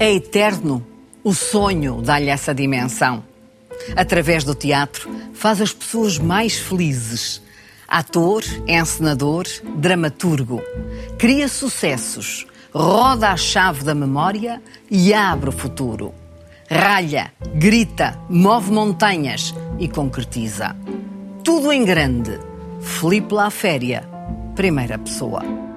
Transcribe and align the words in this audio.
É 0.00 0.14
eterno. 0.14 0.82
O 1.22 1.34
sonho 1.34 2.00
dá-lhe 2.00 2.30
essa 2.30 2.54
dimensão. 2.54 3.22
Através 3.94 4.44
do 4.44 4.54
teatro, 4.54 5.10
faz 5.34 5.60
as 5.60 5.74
pessoas 5.74 6.18
mais 6.18 6.56
felizes. 6.56 7.42
Ator, 7.86 8.42
encenador, 8.66 9.44
dramaturgo. 9.76 10.62
Cria 11.18 11.48
sucessos, 11.48 12.46
roda 12.72 13.28
a 13.28 13.36
chave 13.36 13.84
da 13.84 13.94
memória 13.94 14.62
e 14.90 15.12
abre 15.12 15.50
o 15.50 15.52
futuro. 15.52 16.14
Ralha, 16.70 17.30
grita, 17.54 18.18
move 18.30 18.72
montanhas 18.72 19.54
e 19.78 19.86
concretiza. 19.86 20.74
Tudo 21.44 21.70
em 21.70 21.84
grande. 21.84 22.40
Felipe 22.80 23.34
La 23.34 23.50
Féria, 23.50 24.08
primeira 24.54 24.96
pessoa. 24.96 25.69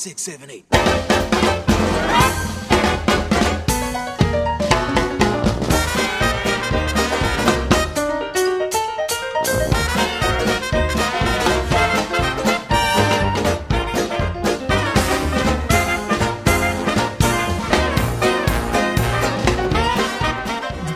Six, 0.00 0.22
seven, 0.22 0.48
eight. 0.50 1.09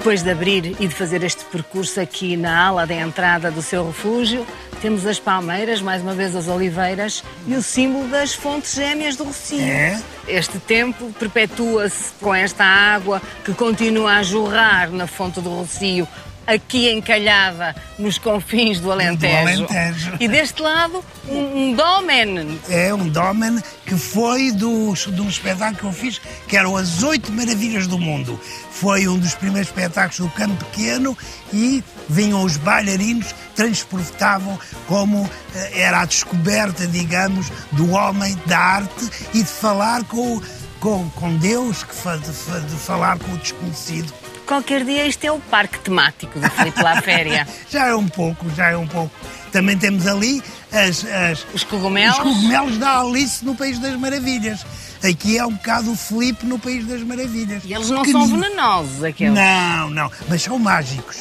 Depois 0.05 0.23
de 0.23 0.31
abrir 0.31 0.77
e 0.79 0.87
de 0.87 0.95
fazer 0.95 1.23
este 1.23 1.47
percurso 1.47 1.99
aqui 1.99 2.37
na 2.37 2.67
ala 2.67 2.87
da 2.87 2.95
entrada 2.95 3.51
do 3.51 3.63
seu 3.63 3.87
refúgio, 3.87 4.47
temos 4.83 5.07
as 5.07 5.19
palmeiras, 5.19 5.81
mais 5.81 6.03
uma 6.03 6.13
vez 6.13 6.37
as 6.37 6.47
oliveiras 6.47 7.25
e 7.47 7.55
o 7.55 7.63
símbolo 7.63 8.07
das 8.09 8.35
fontes 8.35 8.75
gêmeas 8.75 9.17
do 9.17 9.25
Rocio. 9.25 9.63
É? 9.63 9.99
Este 10.29 10.59
templo 10.59 11.11
perpetua-se 11.19 12.13
com 12.21 12.35
esta 12.35 12.67
água 12.67 13.23
que 13.47 13.55
continua 13.55 14.17
a 14.17 14.23
jorrar 14.23 14.91
na 14.91 15.07
fonte 15.07 15.41
do 15.41 15.49
Rocio, 15.49 16.07
aqui 16.47 16.91
encalhada 16.91 17.75
nos 17.99 18.19
confins 18.19 18.81
do 18.81 18.91
Alentejo. 18.91 19.65
Alentejo. 19.65 20.13
E 20.21 20.29
deste 20.29 20.61
lado, 20.61 21.05
um, 21.29 21.71
um 21.71 21.73
domen. 21.75 22.61
É 22.69 22.93
um 22.93 23.09
domen 23.09 23.63
que 23.87 23.97
foi 23.97 24.51
do, 24.53 24.95
de 24.95 25.21
um 25.21 25.29
espetáculo 25.29 25.77
que 25.77 25.85
eu 25.85 25.93
fiz, 25.93 26.21
que 26.49 26.57
eram 26.57 26.77
as 26.77 27.03
oito 27.03 27.33
maravilhas 27.33 27.87
do 27.87 27.99
mundo. 27.99 28.41
Foi 28.71 29.07
um 29.07 29.19
dos 29.19 29.35
primeiros 29.35 29.69
espetáculos 29.69 30.19
do 30.19 30.29
Campo 30.31 30.65
Pequeno 30.65 31.17
e 31.53 31.83
vinham 32.09 32.43
os 32.43 32.57
bailarinos, 32.57 33.35
transportavam 33.55 34.59
como 34.87 35.29
eh, 35.55 35.81
era 35.81 36.01
a 36.01 36.05
descoberta, 36.05 36.87
digamos, 36.87 37.51
do 37.73 37.93
homem, 37.93 38.37
da 38.47 38.59
arte 38.59 39.11
e 39.33 39.39
de 39.39 39.49
falar 39.49 40.05
com, 40.05 40.41
com, 40.81 41.09
com 41.11 41.37
Deus, 41.37 41.83
que 41.85 41.95
de, 41.95 42.67
de 42.67 42.77
falar 42.77 43.19
com 43.19 43.33
o 43.33 43.39
desconhecido. 43.39 44.13
Qualquer 44.47 44.85
dia 44.85 45.07
este 45.07 45.27
é 45.27 45.33
o 45.33 45.39
parque 45.41 45.79
temático 45.79 46.39
do 46.39 46.51
Filipe 46.51 46.83
La 46.83 47.01
Féria. 47.01 47.47
Já 47.71 47.87
é 47.87 47.95
um 47.95 48.07
pouco, 48.09 48.49
já 48.55 48.69
é 48.71 48.77
um 48.77 48.87
pouco. 48.87 49.11
Também 49.51 49.77
temos 49.79 50.07
ali 50.07 50.43
as, 50.73 51.05
as- 51.05 51.47
Os 51.55 51.65
cogumelos. 51.65 52.17
os 52.19 52.23
cogumelos 52.23 52.79
da 52.79 53.01
Alice 53.01 53.45
no 53.45 53.55
País 53.55 53.79
das 53.79 53.97
Maravilhas. 53.97 54.65
Aqui 55.03 55.39
é 55.39 55.47
um 55.47 55.53
bocado 55.53 55.93
o 55.93 55.97
Filipe 55.97 56.45
no 56.47 56.59
País 56.59 56.87
das 56.87 57.03
Maravilhas. 57.03 57.63
E 57.65 57.73
eles 57.73 57.89
não 57.91 58.05
são 58.05 58.27
venenosos, 58.27 59.03
aqueles. 59.05 59.35
Não, 59.35 59.91
não, 59.91 60.11
mas 60.29 60.43
são 60.43 60.59
mágicos. 60.59 61.19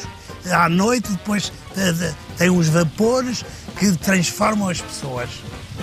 À 0.50 0.68
noite, 0.68 1.10
depois 1.12 1.52
eh, 1.76 1.92
de- 1.92 2.14
tem 2.36 2.50
uns 2.50 2.68
vapores 2.68 3.44
que 3.78 3.92
transformam 3.98 4.68
as 4.68 4.80
pessoas. 4.80 5.30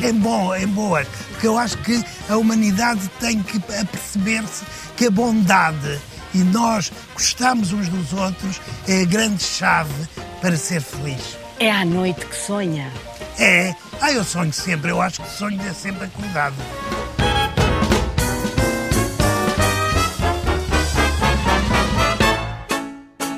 Em 0.02 0.14
bom, 0.14 0.54
em 0.56 0.68
boas. 0.68 1.08
Porque 1.32 1.48
eu 1.48 1.58
acho 1.58 1.78
que 1.80 2.04
a 2.30 2.38
humanidade 2.38 3.02
tem 3.20 3.42
que 3.42 3.58
aperceber-se 3.80 4.64
que 4.96 5.08
a 5.08 5.12
bondade 5.12 6.00
e 6.34 6.40
nós 6.40 6.92
gostamos 7.14 7.74
uns 7.74 7.90
dos 7.90 8.14
outros 8.14 8.62
é 8.88 9.02
a 9.02 9.06
grande 9.06 9.44
chave 9.44 10.08
para 10.42 10.56
ser 10.58 10.82
feliz. 10.82 11.38
É 11.60 11.72
à 11.72 11.86
noite 11.86 12.26
que 12.26 12.36
sonha. 12.36 12.92
É. 13.38 13.74
Ah, 14.02 14.12
eu 14.12 14.24
sonho 14.24 14.52
sempre. 14.52 14.92
Eu 14.92 15.02
acho 15.02 15.22
que 15.22 15.30
sonho 15.30 15.62
é 15.62 15.74
sempre 15.74 16.06
acordado. 16.06 16.56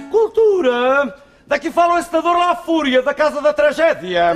Cultura! 0.10 1.16
Daqui 1.46 1.70
fala 1.70 1.96
o 1.96 2.00
encenador 2.00 2.38
lá 2.38 2.56
Fúria, 2.56 3.02
da 3.02 3.14
Casa 3.14 3.42
da 3.42 3.52
Tragédia. 3.52 4.34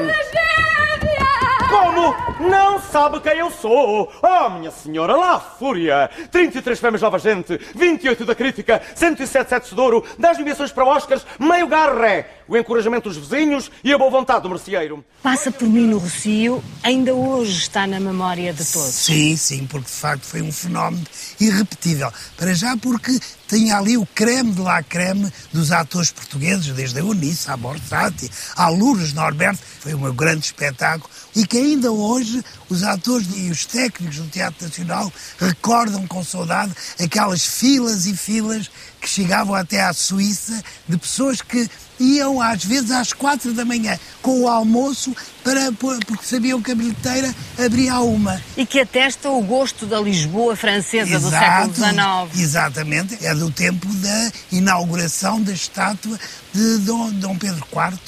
Como? 1.69 2.15
Não 2.49 2.79
sabe 2.79 3.19
quem 3.19 3.39
eu 3.39 3.51
sou? 3.51 4.11
Oh, 4.21 4.49
minha 4.51 4.71
senhora, 4.71 5.15
lá 5.15 5.39
Fúria! 5.39 6.09
33 6.31 6.79
prémios 6.79 7.01
Nova 7.01 7.19
Gente, 7.19 7.59
28 7.75 8.25
da 8.25 8.35
Crítica, 8.35 8.81
107 8.95 9.49
sets 9.49 9.69
de 9.73 9.79
ouro, 9.79 10.03
10 10.17 10.39
nomeações 10.39 10.71
para 10.71 10.85
Oscars, 10.85 11.25
meio 11.39 11.67
garré, 11.67 12.29
o 12.47 12.55
encorajamento 12.55 13.09
dos 13.09 13.17
vizinhos 13.17 13.69
e 13.83 13.93
a 13.93 13.97
boa 13.97 14.09
vontade 14.09 14.43
do 14.43 14.49
merceeiro. 14.49 15.03
Passa 15.21 15.51
por 15.51 15.67
mim 15.67 15.87
no 15.87 15.97
Rocio, 15.97 16.63
ainda 16.83 17.13
hoje 17.13 17.59
está 17.59 17.85
na 17.85 17.99
memória 17.99 18.53
de 18.53 18.65
todos. 18.65 18.93
Sim, 18.93 19.35
sim, 19.35 19.65
porque 19.67 19.87
de 19.87 19.91
facto 19.91 20.23
foi 20.23 20.41
um 20.41 20.51
fenómeno 20.51 21.03
irrepetível. 21.39 22.11
Para 22.35 22.53
já 22.53 22.75
porque 22.77 23.19
tinha 23.47 23.77
ali 23.77 23.97
o 23.97 24.05
creme 24.05 24.51
de 24.51 24.61
la 24.61 24.83
creme 24.83 25.31
dos 25.53 25.71
atores 25.71 26.11
portugueses, 26.11 26.73
desde 26.73 26.99
a 26.99 27.03
Eunice, 27.03 27.49
à 27.49 27.57
Borsati, 27.57 28.29
à 28.55 28.67
Lourdes 28.69 29.13
Norberto, 29.13 29.61
foi 29.79 29.93
um 29.93 30.13
grande 30.13 30.45
espetáculo, 30.45 31.09
e 31.35 31.45
que 31.45 31.57
ainda 31.57 31.91
hoje 31.91 32.43
os 32.69 32.83
atores 32.83 33.27
e 33.35 33.49
os 33.49 33.65
técnicos 33.65 34.17
do 34.17 34.27
Teatro 34.27 34.65
Nacional 34.65 35.11
recordam 35.39 36.05
com 36.07 36.23
saudade 36.23 36.73
aquelas 36.99 37.45
filas 37.45 38.05
e 38.05 38.15
filas 38.15 38.69
que 38.99 39.07
chegavam 39.07 39.55
até 39.55 39.81
à 39.81 39.93
Suíça 39.93 40.61
de 40.87 40.97
pessoas 40.97 41.41
que 41.41 41.69
iam 41.99 42.41
às 42.41 42.63
vezes 42.63 42.91
às 42.91 43.13
quatro 43.13 43.53
da 43.53 43.65
manhã 43.65 43.99
com 44.21 44.41
o 44.41 44.47
almoço 44.47 45.15
para, 45.43 45.71
porque 45.71 46.25
sabiam 46.25 46.61
que 46.61 46.71
a 46.71 46.75
bilheteira 46.75 47.33
abria 47.57 47.93
à 47.93 48.01
uma. 48.01 48.41
E 48.55 48.65
que 48.65 48.79
atesta 48.79 49.29
o 49.29 49.41
gosto 49.41 49.85
da 49.85 49.99
Lisboa 49.99 50.55
francesa 50.55 51.19
do 51.19 51.29
século 51.29 51.73
XIX. 51.73 52.39
Exatamente, 52.39 53.25
é 53.25 53.33
do 53.33 53.49
tempo 53.51 53.87
da 53.87 54.31
inauguração 54.51 55.41
da 55.41 55.53
estátua 55.53 56.19
de 56.53 56.77
Dom, 56.79 57.11
Dom 57.11 57.37
Pedro 57.37 57.65
IV. 57.71 57.99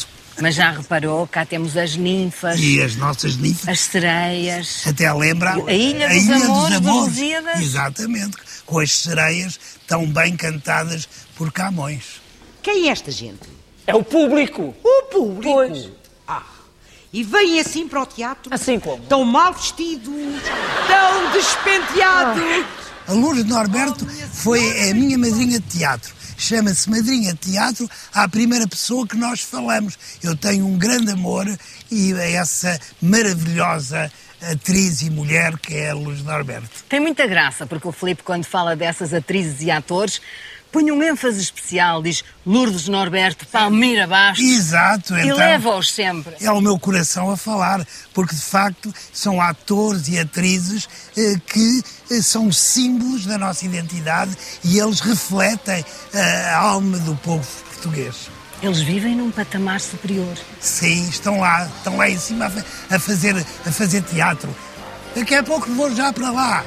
Mas 0.41 0.55
já 0.55 0.71
reparou, 0.71 1.27
cá 1.27 1.45
temos 1.45 1.75
as 1.75 1.97
ninfas, 1.97 2.57
E 2.59 2.81
as 2.81 2.95
nossas 2.95 3.35
ninfas 3.35 3.67
as 3.67 3.79
sereias. 3.81 4.83
até 4.87 5.11
lembra 5.13 5.51
A 5.67 5.73
Ilha 5.73 6.07
dos 6.07 6.29
Amores, 6.29 6.79
dos 6.79 6.91
Lusíadas. 6.91 7.59
Exatamente, 7.61 8.37
com 8.65 8.79
as 8.79 8.91
sereias 8.91 9.59
tão 9.85 10.05
bem 10.09 10.37
cantadas 10.37 11.09
por 11.35 11.51
Camões. 11.51 12.21
Quem 12.61 12.87
é 12.87 12.91
esta 12.91 13.11
gente? 13.11 13.58
É 13.89 13.95
o 13.95 14.03
público! 14.03 14.75
O 14.83 15.03
público. 15.11 15.51
Pois. 15.51 15.89
Ah, 16.27 16.43
e 17.11 17.23
vêm 17.23 17.59
assim 17.59 17.87
para 17.87 18.03
o 18.03 18.05
teatro? 18.05 18.53
Assim 18.53 18.79
como? 18.79 19.03
Tão 19.05 19.25
mal 19.25 19.51
vestidos, 19.51 20.13
tão 20.87 21.31
despenteados. 21.31 22.65
A 23.07 23.13
Lourdes 23.13 23.45
Norberto 23.45 24.05
foi 24.31 24.91
a 24.91 24.93
minha 24.93 25.17
madrinha 25.17 25.59
de 25.59 25.79
teatro. 25.79 26.13
Chama-se 26.37 26.89
Madrinha 26.89 27.33
de 27.33 27.51
Teatro 27.51 27.89
à 28.13 28.29
primeira 28.29 28.67
pessoa 28.67 29.05
que 29.07 29.17
nós 29.17 29.41
falamos. 29.41 29.97
Eu 30.23 30.37
tenho 30.37 30.65
um 30.67 30.77
grande 30.77 31.11
amor 31.11 31.45
e 31.91 32.13
a 32.13 32.29
essa 32.29 32.79
maravilhosa 33.01 34.09
atriz 34.41 35.01
e 35.01 35.09
mulher 35.09 35.57
que 35.57 35.73
é 35.73 35.89
a 35.89 35.95
Lourdes 35.95 36.23
Norberto. 36.23 36.69
Tem 36.87 36.99
muita 36.99 37.27
graça, 37.27 37.65
porque 37.65 37.87
o 37.87 37.91
Filipe, 37.91 38.23
quando 38.23 38.45
fala 38.45 38.75
dessas 38.75 39.13
atrizes 39.13 39.61
e 39.61 39.71
atores, 39.71 40.21
põe 40.71 40.91
um 40.91 41.01
ênfase 41.01 41.41
especial, 41.41 42.01
diz 42.01 42.23
Lourdes 42.45 42.87
Norberto, 42.87 43.45
Palmira 43.47 44.05
Bastos. 44.07 44.45
Exato, 44.45 45.15
E 45.15 45.25
então. 45.25 45.37
leva-os 45.37 45.91
sempre. 45.91 46.35
É 46.41 46.51
o 46.51 46.61
meu 46.61 46.77
coração 46.79 47.31
a 47.31 47.37
falar, 47.37 47.85
porque 48.13 48.35
de 48.35 48.41
facto 48.41 48.93
são 49.13 49.41
atores 49.41 50.07
e 50.07 50.19
atrizes 50.19 50.87
eh, 51.17 51.35
que 51.47 51.81
eh, 52.11 52.21
são 52.21 52.51
símbolos 52.51 53.25
da 53.25 53.37
nossa 53.37 53.65
identidade 53.65 54.35
e 54.63 54.79
eles 54.79 54.99
refletem 54.99 55.83
eh, 56.13 56.51
a 56.51 56.57
alma 56.57 56.97
do 56.99 57.15
povo 57.15 57.47
português. 57.69 58.29
Eles 58.61 58.81
vivem 58.81 59.15
num 59.15 59.31
patamar 59.31 59.79
superior. 59.79 60.35
Sim, 60.59 61.07
estão 61.07 61.39
lá, 61.39 61.65
estão 61.77 61.95
lá 61.95 62.09
em 62.09 62.17
cima 62.17 62.51
a, 62.89 62.95
a 62.95 62.99
fazer, 62.99 63.35
a 63.65 63.71
fazer 63.71 64.01
teatro. 64.01 64.53
Daqui 65.15 65.33
a 65.33 65.43
pouco 65.43 65.71
vou 65.73 65.93
já 65.95 66.11
para 66.11 66.29
lá. 66.29 66.63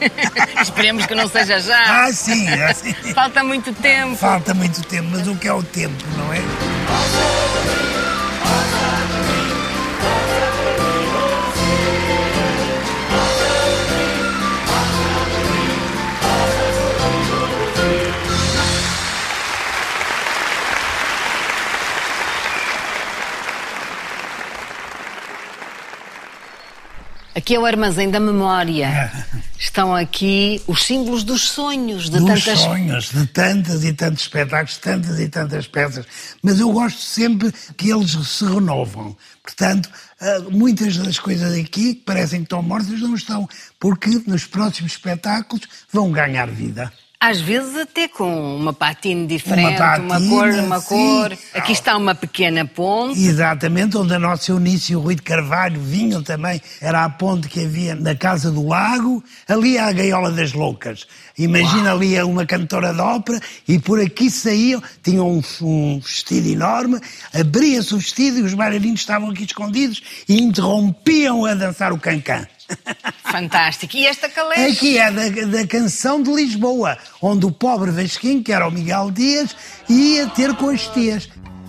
Esperemos 0.62 1.06
que 1.06 1.14
não 1.14 1.28
seja 1.28 1.60
já. 1.60 2.04
Ah, 2.04 2.12
sim, 2.12 2.48
ah, 2.48 2.74
sim. 2.74 2.92
Falta 3.14 3.42
muito 3.42 3.72
tempo. 3.72 4.16
Falta 4.16 4.54
muito 4.54 4.82
tempo, 4.82 5.08
mas 5.10 5.26
o 5.26 5.36
que 5.36 5.48
é 5.48 5.52
o 5.52 5.62
tempo, 5.62 6.04
não 6.16 6.32
é? 6.32 7.85
Aqui 27.46 27.54
é 27.54 27.60
o 27.60 27.64
armazém 27.64 28.10
da 28.10 28.18
memória. 28.18 28.88
É. 28.88 29.38
Estão 29.56 29.94
aqui 29.94 30.60
os 30.66 30.82
símbolos 30.82 31.22
dos 31.22 31.42
sonhos, 31.42 32.10
de 32.10 32.18
dos 32.18 32.44
tantas. 32.44 32.58
sonhos, 32.58 33.12
de 33.12 33.24
tantas 33.28 33.84
e 33.84 33.92
tantos 33.92 34.22
espetáculos, 34.22 34.78
tantas 34.78 35.20
e 35.20 35.28
tantas 35.28 35.68
peças. 35.68 36.04
Mas 36.42 36.58
eu 36.58 36.72
gosto 36.72 37.00
sempre 37.00 37.54
que 37.76 37.88
eles 37.88 38.10
se 38.10 38.44
renovam. 38.44 39.16
Portanto, 39.44 39.88
ah, 40.20 40.40
muitas 40.50 40.96
das 40.96 41.20
coisas 41.20 41.52
aqui 41.56 41.94
que 41.94 42.02
parecem 42.04 42.40
que 42.40 42.46
estão 42.46 42.60
mortas 42.60 43.00
não 43.00 43.14
estão, 43.14 43.48
porque 43.78 44.10
nos 44.26 44.44
próximos 44.44 44.94
espetáculos 44.94 45.68
vão 45.92 46.10
ganhar 46.10 46.48
vida. 46.48 46.92
Às 47.18 47.40
vezes 47.40 47.74
até 47.76 48.06
com 48.08 48.56
uma 48.56 48.74
patina 48.74 49.26
diferente, 49.26 49.80
Uma 49.80 49.98
uma, 49.98 50.14
patina, 50.14 50.28
cor, 50.28 50.48
uma 50.64 50.80
sim. 50.80 50.86
cor. 50.86 51.38
Aqui 51.54 51.72
está 51.72 51.96
uma 51.96 52.14
pequena 52.14 52.66
ponte. 52.66 53.18
Exatamente, 53.18 53.96
onde 53.96 54.14
a 54.14 54.18
nossa 54.18 54.52
Eunice 54.52 54.92
e 54.92 54.96
o 54.96 55.00
Rui 55.00 55.14
de 55.14 55.22
Carvalho 55.22 55.80
vinham 55.80 56.22
também, 56.22 56.60
era 56.80 57.04
a 57.04 57.10
ponte 57.10 57.48
que 57.48 57.64
havia 57.64 57.94
na 57.94 58.14
Casa 58.14 58.50
do 58.50 58.66
Lago, 58.68 59.24
ali 59.48 59.78
há 59.78 59.86
a 59.86 59.92
Gaiola 59.92 60.30
das 60.30 60.52
Loucas. 60.52 61.06
Imagina 61.38 61.92
ali 61.92 62.20
uma 62.22 62.44
cantora 62.44 62.92
de 62.92 63.00
ópera 63.00 63.40
e 63.66 63.78
por 63.78 63.98
aqui 63.98 64.30
saíam, 64.30 64.82
tinham 65.02 65.28
um, 65.28 65.42
um 65.62 65.98
vestido 65.98 66.48
enorme, 66.48 67.00
abria-se 67.32 67.94
o 67.94 67.98
vestido 67.98 68.38
e 68.38 68.42
os 68.42 68.52
bailarinos 68.52 69.00
estavam 69.00 69.30
aqui 69.30 69.44
escondidos 69.44 70.02
e 70.28 70.40
interrompiam 70.40 71.46
a 71.46 71.54
dançar 71.54 71.92
o 71.92 71.98
cancan. 71.98 72.46
Fantástico. 73.22 73.96
E 73.96 74.06
esta 74.06 74.28
caleche? 74.28 74.76
Aqui 74.76 74.98
é 74.98 75.10
da, 75.10 75.46
da 75.58 75.66
canção 75.66 76.22
de 76.22 76.32
Lisboa, 76.32 76.96
onde 77.20 77.46
o 77.46 77.52
pobre 77.52 77.90
Vasquinho, 77.90 78.42
que 78.42 78.52
era 78.52 78.66
o 78.66 78.70
Miguel 78.70 79.10
Dias, 79.10 79.54
ia 79.88 80.26
ter 80.28 80.54
com 80.54 80.70
as 80.70 80.86
tias. 80.88 81.28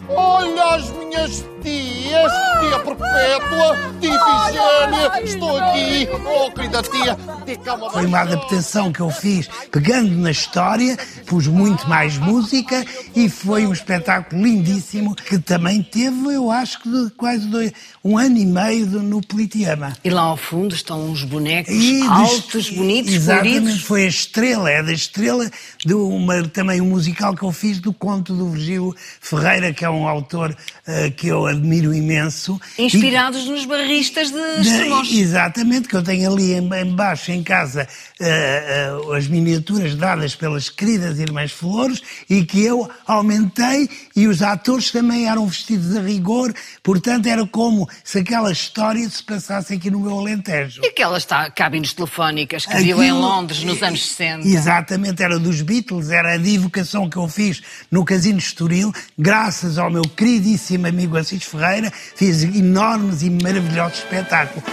Olha 0.10 0.76
as 0.76 0.90
minhas 0.92 1.44
tias, 1.62 2.32
tia 2.60 2.80
Perpétua, 2.80 3.78
tia 4.00 4.10
Ifigênia, 4.16 5.24
estou 5.24 5.58
aqui. 5.58 6.08
Oh, 6.26 6.52
querida 6.52 6.82
tia, 6.84 7.18
tia 7.46 7.58
calma 7.58 7.90
Foi 7.92 8.06
uma 8.06 8.20
adaptação 8.22 8.92
que 8.92 9.00
eu 9.00 9.10
fiz 9.10 9.48
pegando 9.72 10.12
na 10.18 10.32
história, 10.32 10.98
pus 11.26 11.48
muito 11.48 11.88
mais 11.90 12.18
música 12.18 12.86
e 13.16 13.30
foi 13.30 13.66
um 13.66 13.74
espetáculo 13.74 14.42
lindíssimo 14.42 15.16
que 15.16 15.40
também 15.40 15.82
teve, 15.84 16.34
eu 16.34 16.52
acho 16.52 16.82
que 16.82 16.90
de 16.90 17.10
quase 17.12 17.48
dois, 17.48 17.72
um 18.04 18.18
ano 18.18 18.38
e 18.38 18.46
meio 18.46 18.86
de- 18.88 18.98
no 18.98 19.22
Politeama. 19.22 19.94
E 20.04 20.10
lá 20.10 20.22
ao 20.22 20.38
fundo 20.38 20.74
estão 20.76 21.10
uns 21.10 21.24
bonecos 21.24 21.74
E 21.74 22.00
dos- 22.02 22.10
altos, 22.10 22.70
bonitos, 22.70 23.14
Exatamente, 23.14 23.54
coloridos. 23.60 23.82
foi 23.84 24.04
a 24.06 24.08
estrela, 24.08 24.70
é 24.70 24.84
da 24.84 24.92
estrela 24.94 25.50
de 25.86 25.94
uma, 25.94 26.44
também 26.48 26.82
um 26.82 26.86
musical 26.90 27.36
que 27.36 27.44
eu 27.44 27.52
fiz 27.52 27.80
do 27.80 27.92
conto 27.94 28.34
do 28.34 28.50
Virgílio 28.52 28.96
Ferreira, 29.20 29.74
que 29.74 29.84
é 29.84 29.90
um 29.90 30.08
autor 30.08 30.56
eh, 30.86 31.10
que 31.12 31.28
eu 31.28 31.47
admiro 31.48 31.94
imenso. 31.94 32.60
E- 32.78 32.84
Inspirados 32.86 33.46
nos 33.48 33.66
barristas 33.66 34.32
de 34.32 34.40
Estremoz. 34.62 35.10
exatamente, 35.12 35.88
que 35.88 35.96
eu 35.96 36.04
tenho 36.04 36.32
ali 36.32 36.54
em, 36.54 36.70
em 36.74 36.96
baixo 36.96 37.32
em 37.32 37.44
casa 37.44 37.88
eh, 38.20 38.90
eh, 39.10 39.18
as 39.18 39.28
miniaturas 39.28 39.96
dadas 39.96 40.36
pelas 40.36 40.70
queridas 40.70 41.20
Irmãs 41.20 41.52
Flores 41.52 42.02
e 42.30 42.44
que 42.44 42.64
eu 42.64 42.90
aumentei 43.06 43.90
e 44.16 44.28
os 44.28 44.42
atores 44.42 44.92
também 44.92 45.28
eram 45.28 45.46
vestidos 45.48 45.96
a 45.96 46.02
rigor, 46.02 46.54
portanto 46.84 47.28
era 47.28 47.46
como 47.46 47.88
se 48.04 48.20
aquela 48.20 48.52
história 48.52 49.08
se 49.10 49.24
passasse 49.24 49.74
aqui 49.74 49.90
no 49.92 50.00
meu 50.00 50.18
Alentejo. 50.20 50.82
E 50.84 50.88
aquelas 50.88 51.26
tá, 51.26 51.50
cabines 51.50 51.94
telefónicas 51.94 52.66
que 52.66 52.78
viu 52.78 53.02
em 53.04 53.12
Londres 53.12 53.64
nos 53.64 53.82
anos 53.82 54.06
60. 54.08 54.48
Exatamente, 54.48 55.22
era 55.22 55.38
dos 55.40 55.62
Beatles, 55.62 56.10
era 56.10 56.34
a 56.34 56.38
divulgação 56.38 57.10
que 57.10 57.18
eu 57.18 57.28
fiz 57.28 57.62
no 57.92 58.04
Casino 58.06 58.40
Estoril, 58.40 58.94
graças 59.18 59.78
ao 59.78 59.90
meu 59.90 60.04
queridíssimo 60.04 60.88
amigo 60.88 61.18
Assis 61.18 61.37
Ferreira, 61.46 61.92
fiz 62.16 62.44
enormes 62.44 63.22
e 63.24 63.30
maravilhosos 63.30 64.00
espetáculos. 64.00 64.64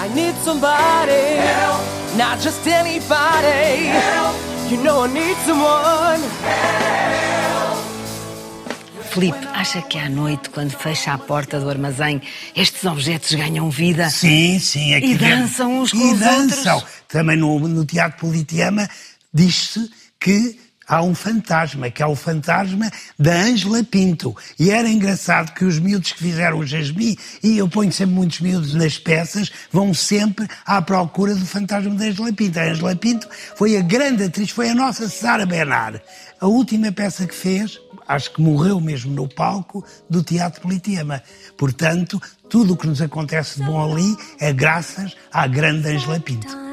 I 0.00 0.08
need 0.14 0.34
somebody 0.44 1.12
help, 1.12 1.80
not 2.16 2.40
just 2.42 2.66
anybody 2.66 3.86
help. 3.86 4.34
You 4.70 4.76
know 4.82 5.04
I 5.04 5.08
need 5.08 5.36
someone. 5.46 6.22
Filipe, 9.10 9.38
acha 9.54 9.80
que 9.82 9.98
à 9.98 10.08
noite, 10.08 10.50
quando 10.50 10.70
fecha 10.70 11.12
a 11.14 11.18
porta 11.18 11.58
do 11.58 11.68
armazém, 11.68 12.20
estes 12.54 12.84
objetos 12.84 13.32
ganham 13.34 13.70
vida? 13.70 14.08
Sim, 14.10 14.58
sim. 14.60 14.94
Aqui 14.94 15.12
E 15.12 15.14
dentro. 15.16 15.36
dançam 15.38 15.80
uns 15.80 15.92
com 15.92 15.98
e 15.98 16.12
os 16.12 16.18
dançam. 16.20 16.76
outros. 16.76 16.94
Também 17.08 17.36
no, 17.36 17.58
no 17.58 17.84
Teatro 17.84 18.18
Politeama 18.20 18.88
diz-se 19.32 19.90
que 20.20 20.60
há 20.88 21.02
um 21.02 21.14
fantasma, 21.14 21.90
que 21.90 22.02
é 22.02 22.06
o 22.06 22.16
fantasma 22.16 22.90
da 23.18 23.32
Ângela 23.32 23.84
Pinto. 23.84 24.34
E 24.58 24.70
era 24.70 24.88
engraçado 24.88 25.52
que 25.52 25.64
os 25.64 25.78
miúdos 25.78 26.12
que 26.12 26.18
fizeram 26.18 26.58
o 26.58 26.66
Jasmim, 26.66 27.16
e 27.42 27.58
eu 27.58 27.68
ponho 27.68 27.92
sempre 27.92 28.14
muitos 28.14 28.40
miúdos 28.40 28.74
nas 28.74 28.98
peças, 28.98 29.52
vão 29.70 29.92
sempre 29.92 30.48
à 30.64 30.80
procura 30.80 31.34
do 31.34 31.44
fantasma 31.44 31.94
da 31.94 32.06
Ângela 32.06 32.32
Pinto. 32.32 32.58
A 32.58 32.62
Ângela 32.64 32.96
Pinto 32.96 33.28
foi 33.54 33.76
a 33.76 33.82
grande 33.82 34.24
atriz, 34.24 34.50
foi 34.50 34.70
a 34.70 34.74
nossa 34.74 35.08
Sara 35.08 35.44
Bernard. 35.44 36.00
A 36.40 36.46
última 36.46 36.90
peça 36.90 37.26
que 37.26 37.34
fez, 37.34 37.78
acho 38.06 38.32
que 38.32 38.40
morreu 38.40 38.80
mesmo 38.80 39.12
no 39.12 39.28
palco 39.28 39.84
do 40.08 40.22
Teatro 40.22 40.62
Politeama. 40.62 41.22
Portanto, 41.56 42.20
tudo 42.48 42.72
o 42.72 42.76
que 42.76 42.86
nos 42.86 43.02
acontece 43.02 43.58
de 43.58 43.66
bom 43.66 43.92
ali 43.92 44.16
é 44.40 44.52
graças 44.52 45.14
à 45.32 45.46
grande 45.46 45.88
Ângela 45.88 46.18
Pinto. 46.20 46.67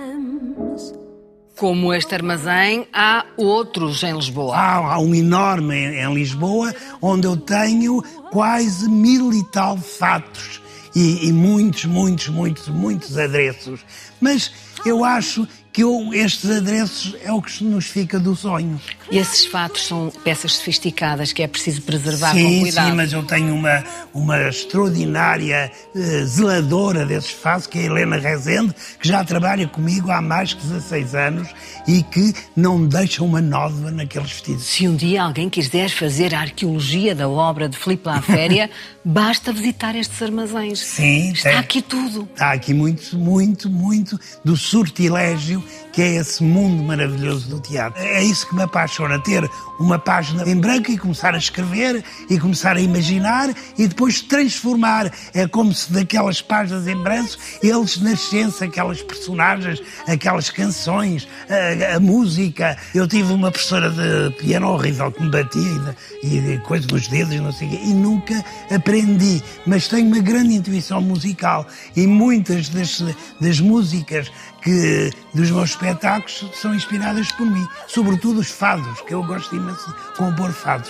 Como 1.58 1.94
este 1.94 2.14
armazém, 2.14 2.88
há 2.92 3.26
outros 3.38 4.04
em 4.04 4.14
Lisboa. 4.14 4.56
Há, 4.56 4.94
há 4.94 5.00
um 5.00 5.16
enorme 5.16 5.76
em, 5.76 6.02
em 6.02 6.14
Lisboa, 6.14 6.74
onde 7.02 7.26
eu 7.28 7.38
tenho 7.38 8.04
quase 8.32 8.90
mil 8.90 9.32
e 9.32 9.44
tal 9.52 9.78
fatos 9.78 10.62
e, 10.96 11.28
e 11.28 11.34
muitos, 11.34 11.86
muitos, 11.86 12.30
muitos, 12.30 12.68
muitos 12.70 13.18
adereços. 13.18 13.82
Mas 14.20 14.52
eu 14.86 15.04
acho 15.04 15.48
que 15.76 15.82
eu- 15.82 16.14
estes 16.14 16.50
adereços 16.50 17.16
é 17.22 17.34
o 17.34 17.42
que 17.42 17.62
nos 17.66 17.86
fica 17.88 18.18
do 18.18 18.34
sonho. 18.34 18.80
E 19.12 19.18
esses 19.18 19.46
fatos 19.46 19.86
são 19.86 20.10
peças 20.24 20.54
sofisticadas 20.54 21.34
que 21.34 21.44
é 21.44 21.48
preciso 21.48 21.82
preservar 21.82 22.32
com 22.32 22.38
sim, 22.38 22.62
cuidado. 22.62 22.90
sim, 22.90 22.96
mas 22.96 23.12
eu 23.12 23.22
tenho 23.24 23.54
uma, 23.54 23.84
uma 24.14 24.48
extraordinária 24.48 25.70
eh, 25.94 26.24
zeladora 26.26 27.06
desses 27.06 27.32
fatos, 27.32 27.68
que 27.68 27.78
é 27.78 27.82
a 27.82 27.86
Helena 27.88 28.18
Rezende, 28.18 28.74
que 29.02 29.06
já 29.08 29.22
trabalha 29.26 29.68
comigo 29.68 30.10
há 30.12 30.22
mais 30.22 30.50
de 30.50 30.56
16 30.56 31.14
anos 31.14 31.50
e 31.86 32.02
que 32.04 32.34
não 32.56 32.88
deixa 32.88 33.22
uma 33.22 33.42
nódoa 33.42 33.92
naqueles 33.92 34.32
vestidos. 34.32 34.64
Se 34.64 34.88
um 34.88 34.96
dia 34.96 35.24
alguém 35.24 35.50
quiser 35.50 35.90
fazer 35.90 36.34
a 36.34 36.40
arqueologia 36.40 37.14
da 37.14 37.28
obra 37.28 37.68
de 37.68 37.78
Filipe 37.78 38.08
Laféria, 38.08 38.70
basta 39.04 39.52
visitar 39.52 39.94
estes 39.94 40.22
armazéns. 40.22 40.80
Sim, 40.80 41.34
Está 41.34 41.50
tem. 41.50 41.60
aqui 41.60 41.82
tudo. 41.82 42.30
Há 42.40 42.52
aqui 42.54 42.74
muito, 42.74 43.18
muito, 43.18 43.70
muito 43.70 44.18
do 44.44 44.56
sortilégio 44.56 45.62
que 45.96 46.02
é 46.02 46.16
esse 46.16 46.44
mundo 46.44 46.84
maravilhoso 46.84 47.48
do 47.48 47.60
teatro. 47.62 48.04
É 48.04 48.22
isso 48.22 48.46
que 48.50 48.54
me 48.54 48.62
apaixona, 48.62 49.18
ter 49.18 49.50
uma 49.80 49.98
página 49.98 50.44
em 50.44 50.60
branco 50.60 50.92
e 50.92 50.98
começar 50.98 51.34
a 51.34 51.38
escrever 51.38 52.04
e 52.30 52.38
começar 52.38 52.76
a 52.76 52.82
imaginar 52.82 53.50
e 53.78 53.88
depois 53.88 54.20
transformar. 54.20 55.10
É 55.34 55.48
como 55.48 55.74
se 55.74 55.94
daquelas 55.94 56.42
páginas 56.42 56.86
em 56.86 57.02
branco 57.02 57.38
eles 57.64 57.98
nascessem, 57.98 58.68
aquelas 58.68 59.02
personagens, 59.02 59.82
aquelas 60.06 60.50
canções, 60.50 61.30
a, 61.50 61.96
a 61.96 62.00
música. 62.02 62.78
Eu 62.94 63.08
tive 63.08 63.32
uma 63.32 63.50
professora 63.50 63.90
de 63.90 64.36
piano 64.36 64.68
horrível 64.68 65.10
que 65.14 65.24
me 65.24 65.30
batia 65.30 65.96
e, 66.22 66.36
e 66.36 66.42
de 66.42 66.58
coisa 66.64 66.86
nos 66.92 67.08
dedos 67.08 67.40
não 67.40 67.54
sei 67.54 67.70
e 67.70 67.94
nunca 67.94 68.44
aprendi, 68.70 69.42
mas 69.66 69.88
tenho 69.88 70.08
uma 70.08 70.20
grande 70.20 70.56
intuição 70.56 71.00
musical 71.00 71.66
e 71.96 72.06
muitas 72.06 72.68
das, 72.68 73.02
das 73.40 73.62
músicas 73.62 74.30
que 74.66 75.12
dos 75.34 75.50
meus 75.52 75.70
espetáculos 75.70 76.44
são 76.60 76.74
inspiradas 76.76 77.32
por 77.34 77.46
mim, 77.46 77.66
sobretudo 77.88 78.40
os 78.40 78.50
fados, 78.50 79.00
que 79.02 79.14
eu 79.14 79.24
gosto 79.24 79.56
imenso 79.56 79.88
de 79.88 80.18
compor 80.18 80.52
fados. 80.52 80.90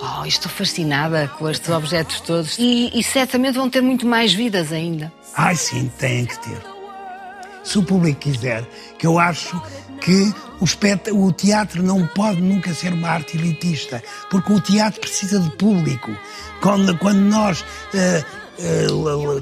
Oh, 0.00 0.24
estou 0.24 0.50
fascinada 0.50 1.28
com 1.38 1.48
estes 1.50 1.68
objetos 1.68 2.20
todos. 2.20 2.56
E, 2.58 2.90
e 2.98 3.02
certamente 3.04 3.56
vão 3.56 3.68
ter 3.68 3.82
muito 3.82 4.06
mais 4.06 4.32
vidas 4.32 4.72
ainda. 4.72 5.12
Ai 5.36 5.54
sim, 5.54 5.90
têm 5.98 6.24
que 6.24 6.38
ter. 6.38 6.60
Se 7.62 7.78
o 7.78 7.82
público 7.82 8.20
quiser, 8.20 8.64
que 8.98 9.06
eu 9.06 9.18
acho 9.18 9.60
que 10.00 10.32
o, 10.60 10.64
espet- 10.64 11.10
o 11.12 11.30
teatro 11.32 11.82
não 11.82 12.06
pode 12.06 12.40
nunca 12.40 12.72
ser 12.72 12.92
uma 12.94 13.08
arte 13.10 13.36
elitista, 13.36 14.02
porque 14.30 14.52
o 14.52 14.60
teatro 14.60 15.00
precisa 15.00 15.38
de 15.38 15.50
público. 15.56 16.10
Quando, 16.62 16.96
quando 16.96 17.18
nós 17.20 17.64
l- 17.92 18.24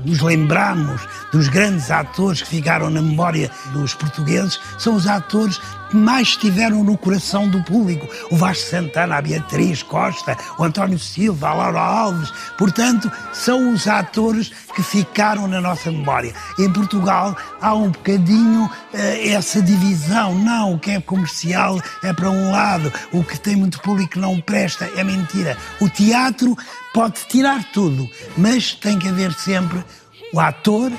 nos 0.04 0.20
lembramos 0.20 1.00
dos 1.32 1.48
grandes 1.48 1.90
atores 1.90 2.42
que 2.42 2.48
ficaram 2.48 2.90
na 2.90 3.00
memória 3.00 3.50
dos 3.72 3.94
portugueses, 3.94 4.60
são 4.78 4.94
os 4.94 5.06
atores 5.06 5.60
que 5.90 5.96
mais 5.96 6.28
estiveram 6.28 6.82
no 6.82 6.96
coração 6.96 7.48
do 7.48 7.62
público. 7.62 8.08
O 8.30 8.36
Vasco 8.36 8.70
Santana, 8.70 9.16
a 9.16 9.22
Beatriz 9.22 9.82
Costa, 9.82 10.36
o 10.58 10.64
António 10.64 10.98
Silva, 10.98 11.48
a 11.48 11.54
Laura 11.54 11.80
Alves. 11.80 12.32
Portanto, 12.58 13.10
são 13.32 13.72
os 13.72 13.86
atores 13.86 14.52
que 14.74 14.82
ficaram 14.82 15.46
na 15.46 15.60
nossa 15.60 15.90
memória. 15.90 16.34
Em 16.58 16.70
Portugal 16.72 17.36
há 17.60 17.74
um 17.74 17.90
bocadinho 17.90 18.70
eh, 18.92 19.28
essa 19.28 19.62
divisão. 19.62 20.34
Não, 20.34 20.74
o 20.74 20.78
que 20.78 20.90
é 20.90 21.00
comercial 21.00 21.80
é 22.02 22.12
para 22.12 22.30
um 22.30 22.50
lado, 22.50 22.92
o 23.12 23.22
que 23.22 23.38
tem 23.38 23.56
muito 23.56 23.80
público 23.80 24.18
não 24.18 24.40
presta, 24.40 24.90
é 24.96 25.04
mentira. 25.04 25.56
O 25.80 25.88
teatro 25.88 26.56
pode 26.92 27.20
tirar 27.28 27.62
tudo, 27.72 28.08
mas 28.36 28.74
tem 28.74 28.98
que 28.98 29.08
haver 29.08 29.32
sempre 29.32 29.84
o 30.32 30.40
ator 30.40 30.90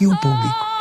e 0.00 0.06
o 0.06 0.16
público. 0.18 0.71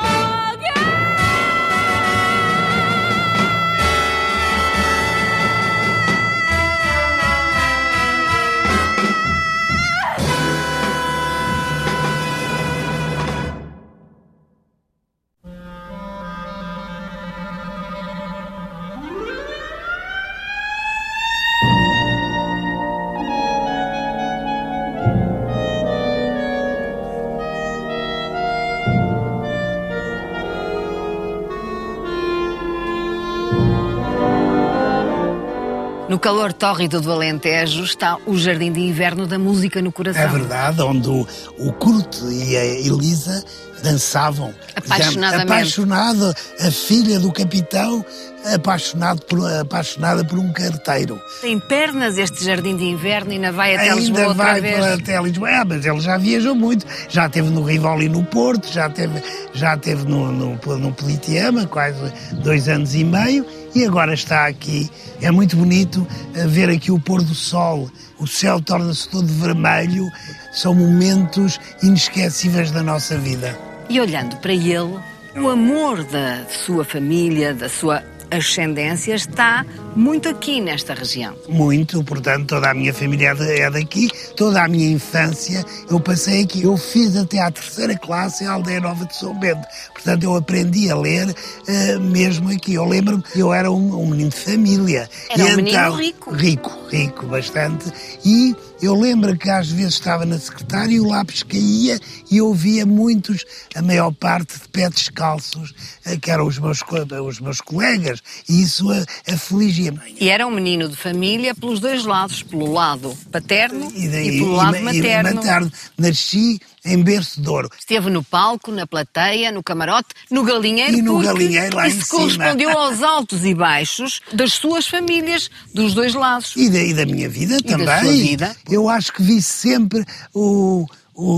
Calor 36.21 36.53
tórrido 36.53 37.01
do 37.01 37.11
Alentejo 37.11 37.83
está 37.83 38.15
o 38.27 38.37
Jardim 38.37 38.71
de 38.71 38.79
Inverno 38.79 39.25
da 39.25 39.39
Música 39.39 39.81
no 39.81 39.91
Coração. 39.91 40.21
É 40.21 40.27
verdade, 40.27 40.79
onde 40.83 41.09
o, 41.09 41.27
o 41.57 41.73
Kurt 41.73 42.19
e 42.29 42.55
a 42.55 42.63
Elisa 42.63 43.43
dançavam. 43.81 44.53
Apaixonadamente. 44.75 45.51
Apaixonado, 45.51 46.35
a 46.59 46.69
filha 46.69 47.19
do 47.19 47.31
capitão, 47.31 48.05
apaixonado 48.53 49.21
por, 49.25 49.39
apaixonada 49.59 50.23
por 50.23 50.39
um 50.39 50.51
carteiro. 50.51 51.21
Tem 51.41 51.59
pernas 51.59 52.17
este 52.17 52.43
Jardim 52.43 52.75
de 52.75 52.85
Inverno 52.85 53.31
e 53.31 53.35
ainda 53.35 53.51
vai 53.51 53.75
até 53.75 53.93
Lisboa 53.93 54.21
Ainda 54.21 54.33
vai 54.33 54.61
para 54.61 54.93
até 54.93 55.21
Lisboa. 55.21 55.49
Ah, 55.49 55.65
mas 55.65 55.85
ele 55.85 55.99
já 55.99 56.17
viajou 56.17 56.55
muito. 56.55 56.85
Já 57.09 57.27
esteve 57.27 57.49
no 57.49 57.63
Rivoli 57.63 58.09
no 58.09 58.23
Porto, 58.23 58.71
já 58.71 58.87
esteve, 58.87 59.21
já 59.53 59.75
esteve 59.75 60.05
no, 60.05 60.31
no, 60.31 60.77
no 60.77 60.93
Politeama, 60.93 61.65
quase 61.65 62.11
dois 62.43 62.67
anos 62.67 62.95
e 62.95 63.03
meio, 63.03 63.45
e 63.75 63.85
agora 63.85 64.13
está 64.13 64.47
aqui. 64.47 64.89
É 65.21 65.29
muito 65.31 65.55
bonito 65.55 66.05
eh, 66.33 66.47
ver 66.47 66.69
aqui 66.69 66.91
o 66.91 66.99
pôr 66.99 67.21
do 67.21 67.35
sol. 67.35 67.89
O 68.19 68.27
céu 68.27 68.61
torna-se 68.61 69.09
todo 69.09 69.27
vermelho. 69.27 70.07
São 70.51 70.73
momentos 70.75 71.59
inesquecíveis 71.81 72.71
da 72.71 72.83
nossa 72.83 73.17
vida. 73.17 73.57
E 73.89 73.99
olhando 73.99 74.35
para 74.37 74.53
ele, 74.53 74.99
o 75.35 75.49
amor 75.49 76.03
da 76.03 76.45
sua 76.49 76.83
família, 76.83 77.53
da 77.53 77.69
sua 77.69 78.03
ascendência, 78.31 79.13
está 79.13 79.65
muito 79.95 80.29
aqui 80.29 80.61
nesta 80.61 80.93
região. 80.93 81.35
muito, 81.49 82.03
portanto, 82.03 82.47
toda 82.47 82.71
a 82.71 82.73
minha 82.73 82.93
família 82.93 83.35
é 83.39 83.59
é 83.59 83.69
daqui, 83.69 84.09
toda 84.35 84.63
a 84.63 84.67
minha 84.67 84.89
infância 84.89 85.63
eu 85.89 85.99
passei 85.99 86.43
aqui. 86.43 86.63
Eu 86.63 86.77
fiz 86.77 87.15
até 87.15 87.39
à 87.39 87.51
terceira 87.51 87.97
classe 87.97 88.43
em 88.43 88.47
Aldeia 88.47 88.79
Nova 88.79 89.05
de 89.05 89.15
São 89.15 89.37
Bento, 89.37 89.67
portanto, 90.03 90.23
eu 90.23 90.35
aprendi 90.35 90.89
a 90.89 90.95
ler 90.97 91.33
eh, 91.67 91.97
mesmo 91.99 92.49
aqui. 92.49 92.73
Eu 92.73 92.85
lembro-me, 92.85 93.23
eu 93.35 93.53
era 93.53 93.71
um, 93.71 94.01
um 94.01 94.07
menino 94.07 94.29
de 94.29 94.35
família. 94.37 95.09
Era 95.29 95.41
E 95.41 95.45
um 95.53 95.55
menino 95.57 95.69
então- 95.69 95.95
rico. 95.95 96.31
Rico, 96.33 96.71
rico, 96.89 97.25
bastante. 97.27 97.85
E 98.25 98.55
eu 98.81 98.95
lembro 98.99 99.37
que 99.37 99.49
às 99.49 99.69
vezes 99.69 99.93
estava 99.93 100.25
na 100.25 100.39
secretária 100.39 100.93
e 100.93 100.99
o 100.99 101.07
lápis 101.07 101.43
caía 101.43 101.99
e 102.29 102.37
eu 102.37 102.53
via 102.53 102.85
muitos, 102.85 103.45
a 103.75 103.81
maior 103.81 104.11
parte 104.11 104.53
de 104.59 104.67
pés 104.69 104.89
descalços, 104.89 105.73
eh, 106.05 106.17
que 106.17 106.31
eram 106.31 106.47
os 106.47 106.57
meus, 106.57 106.79
os 107.27 107.39
meus 107.39 107.61
colegas, 107.61 108.21
e 108.49 108.61
isso 108.61 108.87
afligia-me. 109.31 109.99
E 110.19 110.29
era 110.29 110.47
um 110.47 110.51
menino 110.51 110.89
de 110.89 110.95
família 110.95 111.53
pelos 111.53 111.79
dois 111.79 112.05
lados, 112.05 112.41
pelo 112.43 112.71
lado 112.71 113.15
paterno 113.31 113.91
e, 113.95 114.07
daí- 114.07 114.39
pelo 114.39 114.53
lado 114.53 114.75
e- 114.75 114.79
e 114.79 114.83
materno. 114.83 115.71
Nasci 115.97 116.59
em 116.85 117.01
berço 117.03 117.41
de 117.41 117.47
ouro. 117.49 117.69
Esteve 117.77 118.09
no 118.09 118.23
palco, 118.23 118.71
na 118.71 118.87
plateia, 118.87 119.51
no 119.51 119.61
camarote, 119.63 120.09
no 120.29 120.43
galinheiro, 120.43 120.97
E 120.97 121.01
no 121.01 121.19
galinheiro 121.19 121.75
lá 121.75 121.87
isso 121.87 121.97
em 121.99 122.01
cima. 122.01 122.19
correspondeu 122.19 122.69
aos 122.77 123.01
altos 123.03 123.45
e 123.45 123.53
baixos 123.53 124.21
das 124.33 124.53
suas 124.53 124.87
famílias, 124.87 125.49
dos 125.73 125.93
dois 125.93 126.13
lados. 126.13 126.53
E 126.55 126.69
da, 126.69 126.79
e 126.79 126.93
da 126.93 127.05
minha 127.05 127.29
vida 127.29 127.57
da 127.61 127.77
também. 127.77 127.99
sua 128.03 128.11
vida. 128.11 128.55
Eu 128.69 128.89
acho 128.89 129.13
que 129.13 129.21
vi 129.23 129.41
sempre 129.41 130.03
o- 130.33 130.87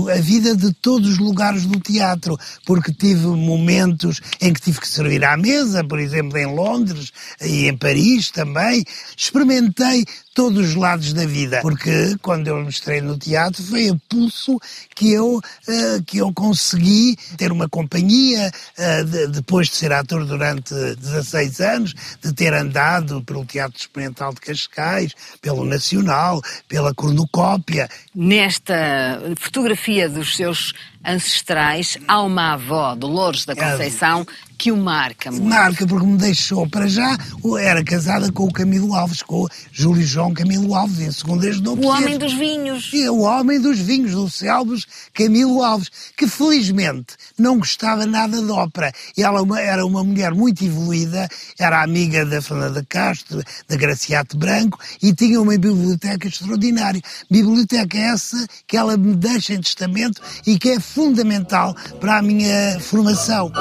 a 0.08 0.14
vida 0.20 0.56
de 0.56 0.72
todos 0.72 1.10
os 1.10 1.18
lugares 1.18 1.66
do 1.66 1.78
teatro, 1.78 2.38
porque 2.64 2.90
tive 2.92 3.26
momentos 3.26 4.20
em 4.40 4.50
que 4.52 4.60
tive 4.60 4.80
que 4.80 4.88
servir 4.88 5.22
à 5.24 5.36
mesa, 5.36 5.84
por 5.84 5.98
exemplo, 5.98 6.38
em 6.38 6.46
Londres 6.46 7.12
e 7.42 7.66
em 7.66 7.76
Paris 7.76 8.30
também. 8.30 8.82
Experimentei 9.16 10.06
todos 10.34 10.70
os 10.70 10.74
lados 10.74 11.12
da 11.12 11.24
vida, 11.24 11.60
porque 11.62 12.16
quando 12.20 12.48
eu 12.48 12.56
me 12.56 12.68
estrei 12.68 13.00
no 13.00 13.16
teatro 13.16 13.62
foi 13.62 13.88
a 13.88 13.96
pulso 14.08 14.58
que 14.94 15.12
eu, 15.12 15.40
eh, 15.68 16.00
que 16.04 16.18
eu 16.18 16.32
consegui 16.32 17.16
ter 17.36 17.52
uma 17.52 17.68
companhia, 17.68 18.50
eh, 18.76 19.04
de- 19.04 19.28
depois 19.28 19.68
de 19.68 19.76
ser 19.76 19.92
ator 19.92 20.26
durante 20.26 20.74
16 20.96 21.60
anos, 21.60 21.94
de 22.20 22.32
ter 22.32 22.52
andado 22.52 23.22
pelo 23.22 23.44
Teatro 23.44 23.78
Experimental 23.78 24.34
de 24.34 24.40
Cascais, 24.40 25.12
pelo 25.40 25.64
Nacional, 25.64 26.42
pela 26.68 26.92
Cornucópia. 26.92 27.88
Nesta 28.14 29.20
fotografia 29.38 30.08
dos 30.08 30.36
seus 30.36 30.72
ancestrais, 31.04 31.96
há 32.08 32.20
uma 32.22 32.54
avó, 32.54 32.94
Dolores 32.94 33.44
da 33.44 33.54
Conceição, 33.54 34.26
que 34.64 34.72
o 34.72 34.78
marca 34.78 35.30
muito. 35.30 35.44
Marca, 35.44 35.86
porque 35.86 36.06
me 36.06 36.16
deixou, 36.16 36.66
para 36.66 36.86
já, 36.88 37.18
era 37.60 37.84
casada 37.84 38.32
com 38.32 38.44
o 38.44 38.50
Camilo 38.50 38.94
Alves, 38.94 39.22
com 39.22 39.42
o 39.42 39.48
Júlio 39.70 40.02
João 40.02 40.32
Camilo 40.32 40.74
Alves, 40.74 41.00
em 41.00 41.12
segundas 41.12 41.58
O 41.58 41.62
núpcias. 41.62 41.94
homem 41.94 42.16
dos 42.16 42.32
vinhos. 42.32 42.90
E 42.94 43.06
o 43.10 43.18
homem 43.20 43.60
dos 43.60 43.78
vinhos, 43.78 44.12
do 44.12 44.30
Selvos, 44.30 44.86
Camilo 45.12 45.62
Alves, 45.62 45.90
que 46.16 46.26
felizmente 46.26 47.14
não 47.38 47.58
gostava 47.58 48.06
nada 48.06 48.40
de 48.40 48.50
ópera. 48.50 48.90
E 49.14 49.22
ela 49.22 49.42
uma- 49.42 49.60
era 49.60 49.84
uma 49.84 50.02
mulher 50.02 50.32
muito 50.32 50.64
evoluída, 50.64 51.28
era 51.58 51.82
amiga 51.82 52.24
da 52.24 52.40
Fernanda 52.40 52.82
Castro, 52.88 53.42
da 53.68 53.76
Graciate 53.76 54.34
Branco, 54.34 54.78
e 55.02 55.12
tinha 55.12 55.42
uma 55.42 55.58
biblioteca 55.58 56.26
extraordinária. 56.26 57.02
Biblioteca 57.30 57.98
essa 57.98 58.46
que 58.66 58.78
ela 58.78 58.96
me 58.96 59.14
deixa 59.14 59.52
em 59.52 59.60
testamento 59.60 60.22
e 60.46 60.58
que 60.58 60.70
é 60.70 60.80
fundamental 60.80 61.76
para 62.00 62.16
a 62.20 62.22
minha 62.22 62.80
formação. 62.80 63.52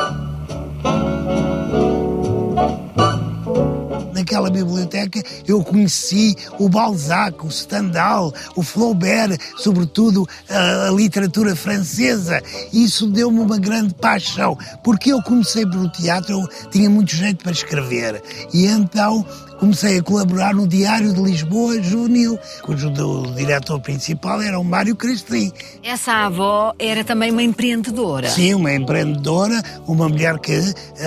Naquela 4.14 4.50
biblioteca 4.50 5.22
eu 5.48 5.64
conheci 5.64 6.36
o 6.58 6.70
Balzac, 6.70 7.46
o 7.46 7.52
Stendhal, 7.52 8.34
o 8.56 8.64
Flaubert, 8.64 9.38
sobretudo 9.58 10.28
a, 10.50 10.88
a 10.88 10.92
literatura 10.92 11.56
francesa. 11.56 12.42
Isso 12.72 13.08
deu-me 13.08 13.40
uma 13.40 13.58
grande 13.58 13.94
paixão, 13.94 14.58
porque 14.84 15.12
eu 15.12 15.22
comecei 15.22 15.66
pelo 15.66 15.90
teatro, 15.90 16.40
eu 16.40 16.70
tinha 16.70 16.90
muito 16.90 17.16
jeito 17.16 17.44
para 17.44 17.52
escrever. 17.52 18.24
E 18.54 18.66
então 18.66 19.26
comecei 19.64 20.00
a 20.00 20.04
colaborar 20.04 20.54
no 20.54 20.68
Diário 20.68 21.14
de 21.14 21.22
Lisboa 21.22 21.82
Juvenil, 21.82 22.38
cujo 22.64 22.90
do- 22.90 23.34
diretor 23.34 23.80
principal 23.80 24.42
era 24.42 24.60
o 24.60 24.64
Mário 24.64 24.94
Cristin. 24.94 25.54
Essa 25.82 26.26
avó 26.26 26.74
era 26.78 27.02
também 27.06 27.32
uma 27.32 27.42
empreendedora. 27.42 28.28
Sim, 28.30 28.56
uma 28.56 28.74
empreendedora, 28.74 29.64
uma 29.88 30.10
mulher 30.10 30.38
que 30.40 30.60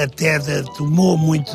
até 0.03 0.39
tomou 0.79 1.19
muito, 1.19 1.53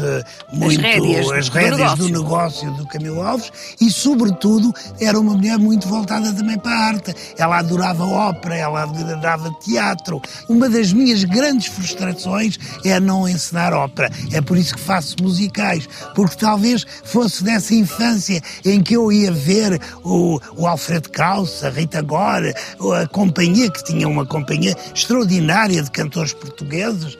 muito 0.53 0.79
rédeas 0.79 1.31
as 1.31 1.49
do 1.49 1.55
rédeas 1.55 1.79
negócio. 1.79 1.97
do 1.97 2.09
negócio 2.09 2.71
do 2.75 2.87
Camilo 2.87 3.21
Alves 3.23 3.51
e, 3.81 3.89
sobretudo, 3.89 4.71
era 4.99 5.19
uma 5.19 5.33
mulher 5.33 5.57
muito 5.57 5.87
voltada 5.87 6.31
também 6.31 6.59
para 6.59 6.71
a 6.71 6.85
arte. 6.85 7.15
Ela 7.35 7.57
adorava 7.57 8.05
ópera, 8.05 8.55
ela 8.57 8.83
adorava 8.83 9.51
teatro. 9.59 10.21
Uma 10.47 10.69
das 10.69 10.93
minhas 10.93 11.23
grandes 11.23 11.65
frustrações 11.65 12.59
é 12.85 12.99
não 12.99 13.27
ensinar 13.27 13.73
ópera. 13.73 14.11
É 14.31 14.39
por 14.39 14.55
isso 14.55 14.75
que 14.75 14.79
faço 14.81 15.15
musicais, 15.19 15.89
porque 16.13 16.35
talvez 16.35 16.85
fosse 17.03 17.43
dessa 17.43 17.73
infância 17.73 18.41
em 18.65 18.81
que 18.81 18.95
eu 18.95 19.11
ia 19.11 19.31
ver 19.31 19.79
o, 20.03 20.39
o 20.55 20.67
Alfredo 20.67 21.09
Krauss, 21.09 21.63
a 21.63 21.69
Rita 21.69 22.01
Gore, 22.01 22.53
a 23.01 23.07
companhia, 23.07 23.69
que 23.69 23.83
tinha 23.83 24.07
uma 24.07 24.25
companhia 24.25 24.75
extraordinária 24.93 25.81
de 25.81 25.91
cantores 25.91 26.33
portugueses, 26.33 27.17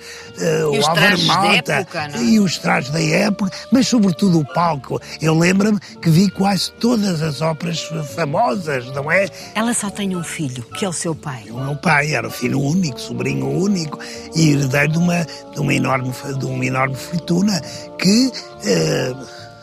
os 0.70 0.86
o 0.86 0.90
Álvaro 0.90 1.22
Malta, 1.24 1.74
época, 1.74 2.10
é? 2.13 2.24
e 2.24 2.40
os 2.40 2.58
trajes 2.58 2.90
da 2.90 3.01
época, 3.01 3.51
mas 3.72 3.88
sobretudo 3.88 4.40
o 4.40 4.46
palco. 4.54 5.00
Eu 5.22 5.38
lembro-me 5.38 5.80
que 6.01 6.10
vi 6.10 6.30
quase 6.30 6.72
todas 6.74 7.22
as 7.22 7.42
óperas 7.42 7.82
famosas, 8.16 8.86
não 8.94 9.12
é? 9.12 9.28
Ela 9.56 9.74
só 9.74 9.90
tem 9.90 10.16
um 10.16 10.24
filho, 10.24 10.63
que 10.78 10.86
é 10.86 10.90
o 10.90 10.94
seu 10.94 11.13
pai. 11.13 11.46
O 11.50 11.60
meu 11.60 11.75
pai 11.75 12.13
era 12.13 12.30
filho 12.30 12.60
único, 12.60 13.00
sobrinho 13.00 13.48
único 13.48 14.00
e 14.36 14.51
herdeiro 14.51 14.94
de 14.94 14.98
uma, 14.98 15.25
de 15.54 15.60
uma, 15.60 15.74
enorme, 15.74 16.12
de 16.38 16.46
uma 16.46 16.66
enorme 16.66 16.96
fortuna 16.96 17.62
que 18.00 18.32
eh, 18.66 19.13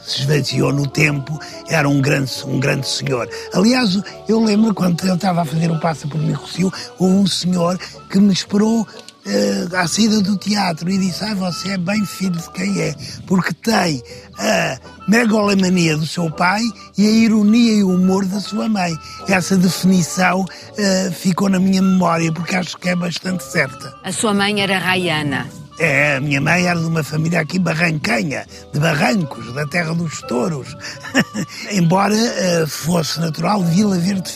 se 0.09 0.21
esvaziou 0.21 0.73
no 0.73 0.87
tempo, 0.87 1.38
era 1.69 1.88
um 1.88 2.00
grande, 2.00 2.33
um 2.47 2.59
grande 2.59 2.88
senhor. 2.88 3.29
Aliás, 3.53 4.00
eu 4.29 4.43
lembro 4.43 4.75
quando 4.75 5.05
eu 5.07 5.15
estava 5.15 5.43
a 5.43 5.45
fazer 5.45 5.71
o 5.71 5.79
Passa 5.79 6.09
por 6.09 6.19
Mim 6.19 6.33
Rocio, 6.33 6.73
houve 6.99 7.15
um 7.15 7.27
senhor 7.27 7.79
que 8.11 8.19
me 8.19 8.33
esperou 8.33 8.87
eh, 9.27 9.69
à 9.77 9.87
saída 9.87 10.23
do 10.23 10.38
teatro 10.38 10.88
e 10.88 10.97
disse: 10.97 11.23
Ah, 11.25 11.35
você 11.35 11.73
é 11.73 11.79
bem 11.79 12.05
filho 12.07 12.33
de 12.33 12.50
quem 12.53 12.81
é, 12.81 12.95
porque 13.27 13.53
tem 13.53 14.03
a 14.38 14.79
megalomania 15.07 15.97
do 15.97 16.07
seu 16.07 16.31
pai 16.31 16.62
e 16.97 17.07
a 17.07 17.11
ironia 17.11 17.75
e 17.75 17.83
o 17.83 17.91
humor 17.91 18.25
da 18.25 18.41
sua 18.41 18.69
mãe. 18.69 18.97
Essa 19.29 19.57
definição 19.57 20.47
eh, 20.79 21.11
ficou 21.11 21.50
na 21.50 21.59
minha 21.59 21.83
memória, 21.83 22.33
porque 22.33 22.57
acho 22.57 22.79
que 22.79 22.88
é 22.88 22.97
bastante 22.97 23.45
certa. 23.45 23.95
A 24.03 24.12
sua 24.12 24.33
mãe 24.33 24.62
era 24.62 24.79
Rayana. 24.79 25.47
É, 25.79 26.17
a 26.17 26.21
minha 26.21 26.41
mãe 26.41 26.67
era 26.67 26.79
de 26.79 26.87
uma 26.87 27.05
família 27.05 27.41
aqui 27.41 27.59
barrancanha, 27.59 28.45
de 28.73 28.81
Barrancos, 28.81 29.53
da 29.55 29.65
terra 29.67 29.95
dos 29.95 30.21
touros. 30.23 30.77
Embora 31.71 32.15
eh, 32.17 32.65
fosse 32.67 33.21
natural 33.21 33.63
de 33.63 33.71
Vila 33.77 33.97
Verde. 33.99 34.29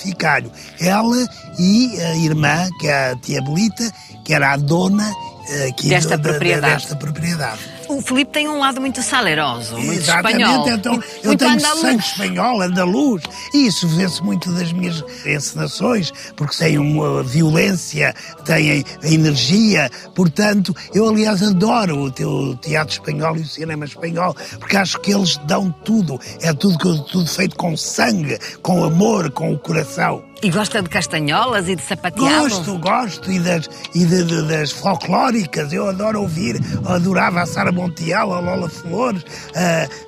Ela 0.80 1.26
e 1.58 2.00
a 2.00 2.14
irmã, 2.16 2.68
que 2.78 2.86
é 2.86 3.10
a 3.10 3.16
tia 3.16 3.42
Belita, 3.42 3.92
que 4.24 4.32
era 4.32 4.52
a 4.52 4.56
dona 4.56 5.12
aqui 5.68 5.88
Desta 5.88 6.16
do- 6.16 6.28
propriedade. 6.28 6.74
desta 6.74 6.96
propriedade. 6.96 7.58
O 7.92 8.00
Filipe 8.00 8.32
tem 8.32 8.48
um 8.48 8.58
lado 8.58 8.80
muito 8.80 9.02
saleroso, 9.02 9.76
muito 9.76 10.00
Exatamente, 10.00 10.42
espanhol. 10.42 10.68
então 10.70 10.92
muito, 10.94 11.06
eu 11.22 11.26
muito 11.26 11.38
tenho 11.38 11.52
andaluz. 11.52 11.80
sangue 11.80 12.02
espanhol, 12.02 12.62
andaluz, 12.62 13.22
e 13.52 13.66
isso 13.66 13.86
vê-se 13.88 14.22
muito 14.22 14.50
das 14.52 14.72
minhas 14.72 15.04
encenações, 15.26 16.10
porque 16.34 16.56
têm 16.56 16.78
uma 16.78 17.22
violência, 17.22 18.14
têm 18.44 18.84
a 19.02 19.06
energia, 19.06 19.90
portanto, 20.14 20.74
eu 20.94 21.08
aliás 21.08 21.42
adoro 21.42 21.98
o 21.98 22.10
teu 22.10 22.56
teatro 22.62 22.94
espanhol 22.94 23.36
e 23.36 23.40
o 23.40 23.46
cinema 23.46 23.84
espanhol, 23.84 24.34
porque 24.58 24.76
acho 24.76 24.98
que 25.00 25.12
eles 25.12 25.36
dão 25.46 25.70
tudo, 25.84 26.18
é 26.40 26.52
tudo, 26.54 27.02
tudo 27.04 27.28
feito 27.28 27.56
com 27.56 27.76
sangue, 27.76 28.38
com 28.62 28.82
amor, 28.84 29.30
com 29.30 29.52
o 29.52 29.58
coração. 29.58 30.31
E 30.44 30.50
gosta 30.50 30.82
de 30.82 30.88
castanholas 30.88 31.68
e 31.68 31.76
de 31.76 31.82
sapateado? 31.82 32.42
Gosto, 32.48 32.76
gosto, 32.78 33.30
e 33.30 33.38
das, 33.38 33.70
e 33.94 34.04
de- 34.04 34.24
de- 34.24 34.42
das 34.48 34.72
folclóricas, 34.72 35.72
eu 35.72 35.88
adoro 35.88 36.22
ouvir, 36.22 36.60
adorava 36.84 37.42
a 37.42 37.46
Sara 37.46 37.70
Montiel, 37.70 38.32
a 38.32 38.40
Lola 38.40 38.68
Flores, 38.68 39.24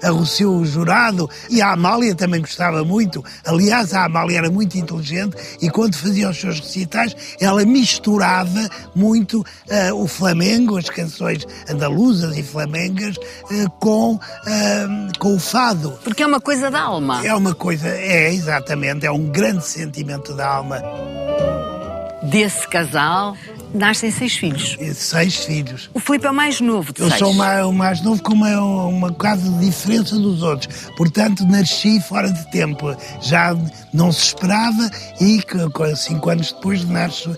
a, 0.03 0.09
a 0.09 0.11
Rocio 0.11 0.64
Jurado, 0.64 1.31
e 1.49 1.62
a 1.62 1.71
Amália 1.73 2.17
também 2.17 2.41
gostava 2.41 2.83
muito. 2.85 3.25
Aliás, 3.47 3.95
a 3.95 4.07
Amália 4.07 4.38
era 4.38 4.50
muito 4.50 4.76
inteligente 4.76 5.37
e 5.62 5.71
quando 5.71 5.95
fazia 5.95 6.29
os 6.29 6.37
seus 6.41 6.59
recitais, 6.59 7.14
ela 7.41 7.64
misturava 7.64 8.69
muito 8.93 9.45
eh, 9.69 9.93
o 9.93 10.09
flamengo, 10.09 10.76
as 10.76 10.91
canções 10.91 11.47
andaluzas 11.71 12.37
e 12.37 12.43
flamengas, 12.43 13.14
eh, 13.53 13.67
com, 13.79 14.19
eh, 14.49 14.87
com 15.21 15.37
o 15.37 15.38
fado. 15.38 15.93
Porque 16.03 16.25
é 16.25 16.26
uma 16.26 16.41
coisa 16.41 16.73
da 16.73 16.81
alma. 16.81 17.25
É 17.25 17.33
uma 17.33 17.55
coisa, 17.55 17.87
é 17.88 18.35
exatamente, 18.35 19.07
é 19.07 19.12
um 19.12 19.26
grande 19.31 19.64
sentimento 19.64 20.24
da 20.33 20.47
alma. 20.49 20.81
Desse 22.23 22.66
casal 22.69 23.37
nascem 23.75 24.11
seis 24.11 24.35
filhos. 24.35 24.78
Seis 24.95 25.37
filhos. 25.45 25.90
O 25.93 26.00
Filipe 26.00 26.26
é 26.26 26.31
o 26.31 26.35
mais 26.35 26.61
novo 26.61 26.93
de 26.93 27.02
Eu 27.02 27.09
seis. 27.09 27.19
sou 27.19 27.33
o 27.33 27.35
mais, 27.35 27.66
o 27.66 27.73
mais 27.73 28.00
novo 28.00 28.23
com 28.23 28.33
uma, 28.33 28.59
uma 28.87 29.12
de 29.43 29.66
diferença 29.66 30.16
dos 30.16 30.43
outros. 30.43 30.88
Portanto, 30.97 31.45
nasci 31.45 32.00
fora 32.00 32.33
de 32.33 32.50
tempo. 32.50 32.97
Já 33.21 33.54
não 33.93 34.11
se 34.11 34.26
esperava 34.26 34.90
e 35.21 35.43
cinco 35.97 36.31
anos 36.31 36.52
depois 36.52 36.85
nasce 36.85 37.28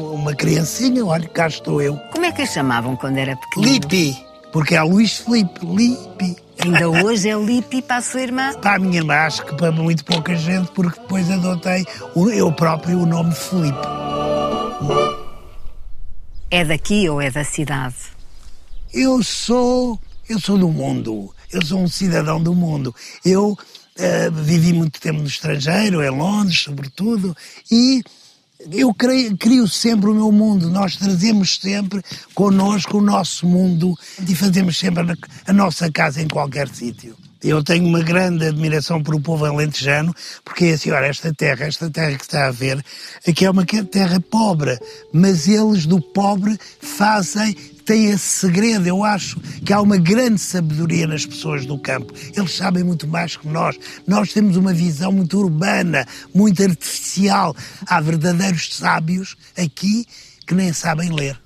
uma 0.00 0.34
criancinha. 0.34 1.04
Olha, 1.04 1.28
cá 1.28 1.46
estou 1.46 1.80
eu. 1.80 1.96
Como 2.12 2.26
é 2.26 2.32
que 2.32 2.42
a 2.42 2.46
chamavam 2.46 2.96
quando 2.96 3.18
era 3.18 3.36
pequenino? 3.36 3.72
Lipi. 3.74 4.16
Porque 4.52 4.74
é 4.74 4.82
Luís 4.82 5.18
Filipe. 5.18 5.64
Lipi. 5.64 6.36
Ainda 6.60 6.88
hoje 6.88 7.28
é 7.28 7.34
Lipi 7.36 7.82
para 7.82 7.96
a 7.96 8.02
sua 8.02 8.20
irmã. 8.22 8.52
Para 8.60 8.76
a 8.76 8.78
minha 8.78 9.02
mãe, 9.04 9.16
acho 9.16 9.44
que 9.44 9.54
para 9.56 9.72
muito 9.72 10.04
pouca 10.04 10.34
gente, 10.36 10.70
porque 10.72 11.00
depois 11.00 11.30
adotei 11.30 11.84
o- 12.14 12.30
eu 12.30 12.52
próprio 12.52 13.00
o 13.00 13.06
nome 13.06 13.34
Filipe. 13.34 13.78
É 16.50 16.64
daqui 16.64 17.08
ou 17.08 17.20
é 17.20 17.30
da 17.30 17.44
cidade? 17.44 17.94
Eu 18.92 19.22
sou, 19.22 19.98
eu 20.28 20.38
sou 20.38 20.58
do 20.58 20.68
mundo. 20.68 21.34
Eu 21.50 21.64
sou 21.64 21.80
um 21.80 21.88
cidadão 21.88 22.42
do 22.42 22.54
mundo. 22.54 22.94
Eu 23.24 23.56
eh, 23.98 24.30
vivi 24.30 24.72
muito 24.72 25.00
tempo 25.00 25.20
no 25.20 25.26
estrangeiro, 25.26 26.02
em 26.02 26.10
Londres, 26.10 26.60
sobretudo, 26.60 27.36
e 27.70 28.02
eu 28.70 28.92
creio, 28.94 29.36
crio 29.36 29.66
sempre 29.66 30.10
o 30.10 30.14
meu 30.14 30.30
mundo. 30.30 30.70
Nós 30.70 30.96
trazemos 30.96 31.58
sempre 31.60 32.02
connosco 32.34 32.98
o 32.98 33.02
nosso 33.02 33.46
mundo 33.46 33.94
e 34.28 34.34
fazemos 34.34 34.78
sempre 34.78 35.16
a, 35.46 35.52
nossa 35.52 35.90
casa 35.90 36.22
em 36.22 36.28
qualquer 36.28 36.68
sítio. 36.68 37.16
Eu 37.42 37.62
tenho 37.64 37.84
uma 37.86 38.00
grande 38.00 38.46
admiração 38.46 39.02
por 39.02 39.16
o 39.16 39.20
povo 39.20 39.44
alentejano, 39.44 40.14
porque 40.44 40.66
é 40.66 40.72
assim, 40.74 40.92
olha, 40.92 41.06
esta 41.06 41.34
terra, 41.34 41.66
esta 41.66 41.90
terra 41.90 42.16
que 42.16 42.22
está 42.22 42.46
a 42.46 42.52
ver, 42.52 42.84
aqui 43.26 43.44
é 43.44 43.50
uma 43.50 43.66
terra 43.66 44.20
pobre, 44.20 44.78
mas 45.12 45.48
eles 45.48 45.84
do 45.84 46.00
pobre 46.00 46.56
fazem, 46.80 47.56
têm 47.82 48.10
esse 48.10 48.40
segredo. 48.40 48.86
Eu 48.86 49.04
acho 49.04 49.38
que 49.64 49.72
há 49.72 49.80
uma 49.80 49.96
grande 49.96 50.40
sabedoria 50.40 51.06
nas 51.06 51.26
pessoas 51.26 51.66
do 51.66 51.78
campo. 51.78 52.12
Eles 52.36 52.52
sabem 52.52 52.84
muito 52.84 53.06
mais 53.06 53.36
que 53.36 53.48
nós. 53.48 53.78
Nós 54.06 54.32
temos 54.32 54.56
uma 54.56 54.72
visão 54.72 55.12
muito 55.12 55.38
urbana, 55.38 56.06
muito 56.34 56.62
artificial. 56.62 57.54
Há 57.86 58.00
verdadeiros 58.00 58.76
sábios 58.76 59.36
aqui 59.56 60.06
que 60.46 60.54
nem 60.54 60.72
sabem 60.72 61.10
ler. 61.10 61.38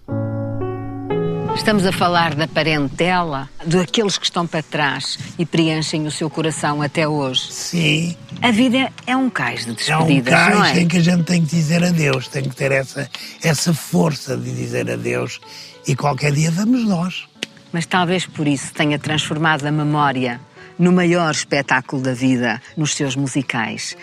Estamos 1.57 1.87
a 1.87 1.91
falar 1.91 2.35
da 2.35 2.47
parentela, 2.47 3.49
daqueles 3.65 4.19
que 4.19 4.27
estão 4.27 4.47
para 4.47 4.63
trás 4.63 5.19
e 5.39 5.47
preenchem 5.47 6.07
o 6.07 6.11
seu 6.11 6.29
coração 6.29 6.83
até 6.83 7.09
hoje. 7.09 7.51
Sim, 7.51 8.17
A 8.43 8.51
vida 8.51 8.93
é 9.07 9.17
um 9.17 9.31
cais 9.31 9.65
de 9.65 9.71
é 9.71 9.73
um 9.97 10.07
despedidas, 10.07 10.33
não 10.33 10.61
cais 10.61 10.77
é? 10.77 10.81
em 10.83 10.87
que 10.87 10.99
a 10.99 11.03
gente 11.03 11.25
tem 11.25 11.43
que 11.43 11.57
dizer 11.57 11.83
adeus, 11.83 12.29
tem 12.29 12.43
que 12.43 12.55
ter 12.55 12.73
essa, 12.73 13.11
essa 13.43 13.73
força 13.73 14.37
de 14.37 14.55
dizer 14.55 14.89
adeus. 14.91 15.41
E 15.87 15.95
qualquer 15.95 16.33
dia 16.33 16.51
vamos 16.51 16.85
nós. 16.85 17.25
Mas 17.73 17.87
talvez 17.87 18.27
por 18.27 18.47
isso 18.47 18.73
tenha 18.73 18.99
transformado 18.99 19.67
a 19.67 19.71
memória 19.71 20.41
no 20.79 20.93
maior 20.93 21.31
espetáculo 21.31 22.03
da 22.03 22.13
vida 22.15 22.61
nos 22.77 22.95
seus 22.95 23.17
musicais. 23.17 23.97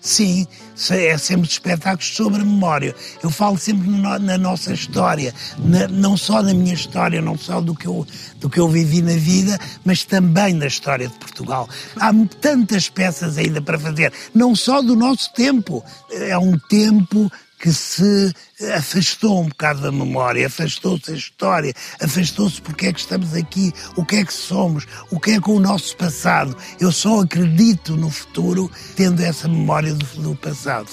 Sim, 0.00 0.46
é 0.90 1.18
sempre 1.18 1.48
espetáculos 1.48 2.14
sobre 2.14 2.40
a 2.40 2.44
memória. 2.44 2.94
Eu 3.22 3.28
falo 3.28 3.58
sempre 3.58 3.88
no- 3.88 4.18
na 4.20 4.38
nossa 4.38 4.72
história, 4.72 5.34
na- 5.58 5.88
não 5.88 6.16
só 6.16 6.40
na 6.42 6.54
minha 6.54 6.74
história, 6.74 7.20
não 7.20 7.36
só 7.36 7.60
do 7.60 7.74
que, 7.74 7.86
eu, 7.86 8.06
do 8.36 8.48
que 8.48 8.60
eu 8.60 8.68
vivi 8.68 9.02
na 9.02 9.14
vida, 9.14 9.58
mas 9.84 10.04
também 10.04 10.56
da 10.56 10.66
história 10.68 11.08
de 11.08 11.14
Portugal. 11.14 11.68
Há 11.98 12.12
tantas 12.40 12.88
peças 12.88 13.36
ainda 13.36 13.60
para 13.60 13.78
fazer, 13.80 14.12
não 14.32 14.54
só 14.54 14.80
do 14.80 14.94
nosso 14.94 15.32
tempo. 15.32 15.84
É 16.12 16.38
um 16.38 16.56
tempo 16.56 17.30
que 17.58 17.72
se 17.72 18.32
afastou 18.76 19.42
um 19.42 19.48
bocado 19.48 19.82
da 19.82 19.92
memória, 19.92 20.46
afastou-se 20.46 21.10
a 21.10 21.14
história, 21.14 21.74
afastou-se 22.00 22.60
porque 22.60 22.86
é 22.86 22.92
que 22.92 23.00
estamos 23.00 23.34
aqui, 23.34 23.72
o 23.96 24.04
que 24.04 24.16
é 24.16 24.24
que 24.24 24.32
somos, 24.32 24.86
o 25.10 25.20
que 25.20 25.32
é 25.32 25.40
com 25.40 25.56
o 25.56 25.60
nosso 25.60 25.96
passado. 25.96 26.56
Eu 26.80 26.90
só 26.90 27.20
acredito 27.20 27.96
no 27.96 28.10
futuro 28.10 28.70
tendo 28.94 29.22
essa 29.22 29.46
memória 29.46 29.92
do, 29.92 30.06
do 30.22 30.36
passado. 30.36 30.88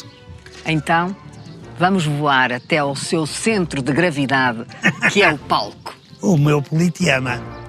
Então, 0.65 1.15
vamos 1.79 2.05
voar 2.05 2.51
até 2.51 2.79
ao 2.79 2.95
seu 2.95 3.25
centro 3.25 3.81
de 3.81 3.91
gravidade, 3.91 4.65
que 5.11 5.23
é 5.23 5.31
o 5.31 5.37
palco. 5.37 5.95
O 6.23 6.37
meu 6.37 6.61
politeama. 6.61 7.62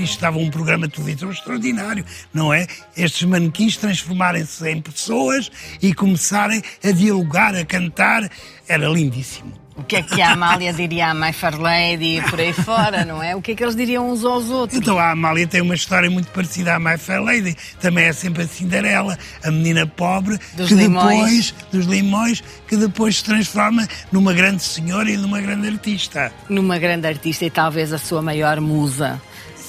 Isto 0.00 0.14
estava 0.14 0.38
um 0.38 0.50
programa 0.50 0.86
de 0.86 0.94
televisão 0.94 1.30
extraordinário, 1.30 2.04
não 2.32 2.52
é? 2.52 2.66
Estes 2.96 3.22
manequins 3.24 3.76
transformarem-se 3.76 4.68
em 4.68 4.80
pessoas 4.80 5.50
e 5.80 5.92
começarem 5.94 6.62
a 6.84 6.90
dialogar, 6.90 7.54
a 7.54 7.64
cantar. 7.64 8.28
Era 8.68 8.88
lindíssimo. 8.88 9.62
O 9.74 9.82
que 9.82 9.96
é 9.96 10.02
que 10.02 10.20
a 10.20 10.32
Amália 10.32 10.70
diria 10.72 11.08
à 11.08 11.14
My 11.14 11.32
Fair 11.32 11.58
Lady 11.58 12.18
e 12.18 12.22
por 12.22 12.38
aí 12.38 12.52
fora, 12.52 13.06
não 13.06 13.22
é? 13.22 13.34
O 13.34 13.40
que 13.40 13.52
é 13.52 13.54
que 13.54 13.64
eles 13.64 13.74
diriam 13.74 14.10
uns 14.10 14.22
aos 14.22 14.50
outros? 14.50 14.78
Então 14.78 14.98
a 14.98 15.10
Amália 15.12 15.46
tem 15.46 15.62
uma 15.62 15.74
história 15.74 16.10
muito 16.10 16.28
parecida 16.30 16.74
à 16.74 16.78
My 16.78 16.98
Fair 16.98 17.22
Lady. 17.22 17.56
Também 17.80 18.04
é 18.04 18.12
sempre 18.12 18.42
a 18.42 18.46
Cinderela, 18.46 19.18
a 19.42 19.50
menina 19.50 19.86
pobre 19.86 20.38
Dos 20.54 20.68
que 20.68 20.74
limões. 20.74 21.52
depois 21.52 21.54
dos 21.72 21.86
limões 21.86 22.44
que 22.68 22.76
depois 22.76 23.16
se 23.16 23.24
transforma 23.24 23.88
numa 24.12 24.34
grande 24.34 24.62
senhora 24.62 25.10
e 25.10 25.16
numa 25.16 25.40
grande 25.40 25.68
artista. 25.68 26.30
Numa 26.50 26.78
grande 26.78 27.06
artista 27.06 27.46
e 27.46 27.50
talvez 27.50 27.94
a 27.94 27.98
sua 27.98 28.20
maior 28.20 28.60
musa. 28.60 29.20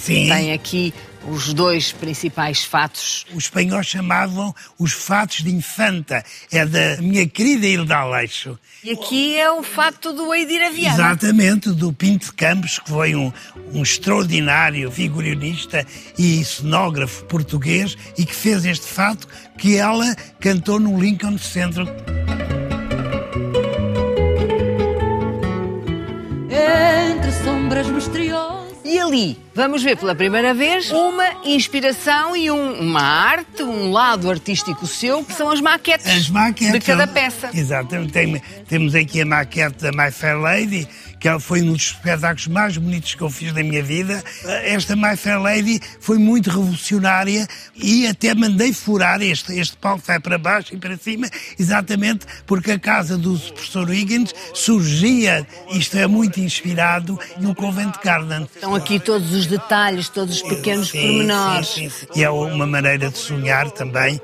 Sim. 0.03 0.27
Tem 0.27 0.51
aqui 0.51 0.93
os 1.29 1.53
dois 1.53 1.93
principais 1.93 2.65
fatos. 2.65 3.25
Os 3.33 3.45
espanhóis 3.45 3.87
chamavam 3.87 4.53
os 4.77 4.91
fatos 4.91 5.41
de 5.41 5.49
infanta. 5.49 6.21
É 6.51 6.65
da 6.65 6.97
minha 6.97 7.25
querida 7.25 7.65
Hilda 7.65 7.95
Aleixo. 7.95 8.59
E 8.83 8.91
aqui 8.91 9.37
é 9.37 9.49
o 9.49 9.63
fato 9.63 10.11
do 10.11 10.33
Eidir 10.33 10.61
Aviana. 10.61 10.95
Exatamente, 10.95 11.69
do 11.69 11.93
Pinto 11.93 12.25
de 12.25 12.33
Campos, 12.33 12.79
que 12.79 12.89
foi 12.89 13.15
um, 13.15 13.31
um 13.73 13.81
extraordinário 13.81 14.91
figurinista 14.91 15.87
e 16.19 16.43
cenógrafo 16.43 17.23
português 17.23 17.97
e 18.17 18.25
que 18.25 18.35
fez 18.35 18.65
este 18.65 18.85
fato 18.85 19.25
que 19.57 19.77
ela 19.77 20.13
cantou 20.37 20.81
no 20.81 20.99
Lincoln 20.99 21.37
Center. 21.37 21.85
Entre 26.49 27.31
sombras 27.41 27.87
misteriosas 27.87 28.52
e 28.85 28.99
ali 28.99 29.37
vamos 29.55 29.81
ver 29.83 29.95
pela 29.97 30.13
primeira 30.13 30.53
vez 30.53 30.91
uma 30.91 31.25
inspiração 31.45 32.35
e 32.35 32.51
um- 32.51 32.79
uma 32.81 33.01
arte, 33.01 33.63
um 33.63 33.91
lado 33.91 34.29
artístico 34.29 34.85
seu, 34.85 35.23
que 35.23 35.33
são 35.33 35.49
as 35.49 35.61
maquetes, 35.61 36.05
As 36.07 36.29
maquetes. 36.29 36.73
de 36.73 36.79
cada 36.81 37.07
peça. 37.07 37.49
Exatamente. 37.53 38.11
Tem- 38.11 38.41
temos 38.67 38.93
aqui 38.95 39.21
a 39.21 39.25
maquete 39.25 39.77
da 39.83 39.91
My 39.91 40.11
Fair 40.11 40.37
Lady, 40.37 40.87
que 41.23 41.29
ela 41.29 41.39
foi 41.39 41.61
um 41.61 41.71
dos 41.71 41.83
espetáculos 41.83 42.47
mais 42.47 42.75
bonitos 42.75 43.15
que 43.15 43.21
eu 43.21 43.29
fiz 43.29 43.53
na 43.53 43.63
minha 43.63 43.81
vida. 43.81 44.21
Esta 44.65 44.93
My 44.93 45.15
Fair 45.15 45.39
Lady 45.39 45.79
foi 46.01 46.17
muito 46.17 46.49
revolucionária 46.49 47.47
e 47.77 48.05
até 48.05 48.35
mandei 48.35 48.73
furar 48.73 49.21
este, 49.21 49.57
este 49.57 49.77
palco, 49.77 50.03
vai 50.05 50.19
para 50.19 50.37
baixo 50.37 50.73
e 50.75 50.77
para 50.77 50.97
cima, 50.97 51.29
exatamente 51.57 52.25
porque 52.45 52.71
a 52.71 52.79
casa 52.79 53.17
do 53.17 53.39
professor 53.39 53.89
Higgins 53.89 54.33
surgia, 54.53 55.47
isto 55.71 55.97
é 55.97 56.05
muito 56.07 56.41
inspirado, 56.41 57.17
no 57.37 57.55
Covent 57.55 57.95
Garden. 58.03 58.45
Estão 58.53 58.75
aqui 58.75 58.99
todos 58.99 59.31
os 59.31 59.47
detalhes, 59.47 60.09
todos 60.09 60.35
os 60.35 60.41
pequenos 60.41 60.89
Sim, 60.89 60.99
pormenores. 60.99 61.69
sim, 61.69 61.89
sim, 61.89 62.05
sim. 62.11 62.19
E 62.19 62.23
é 62.25 62.29
uma 62.29 62.67
maneira 62.67 63.09
de 63.09 63.17
sonhar 63.17 63.71
também. 63.71 64.19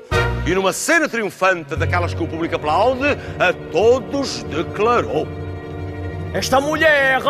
E 0.46 0.54
numa 0.54 0.74
cena 0.74 1.08
triunfante 1.08 1.74
daquelas 1.76 2.12
que 2.12 2.22
o 2.22 2.28
público 2.28 2.56
aplaude, 2.56 3.06
a 3.38 3.54
todos 3.72 4.42
declarou: 4.42 5.26
Esta 6.32 6.60
mulher 6.60 7.20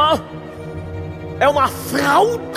é 1.41 1.49
uma 1.49 1.69
fraude! 1.69 2.51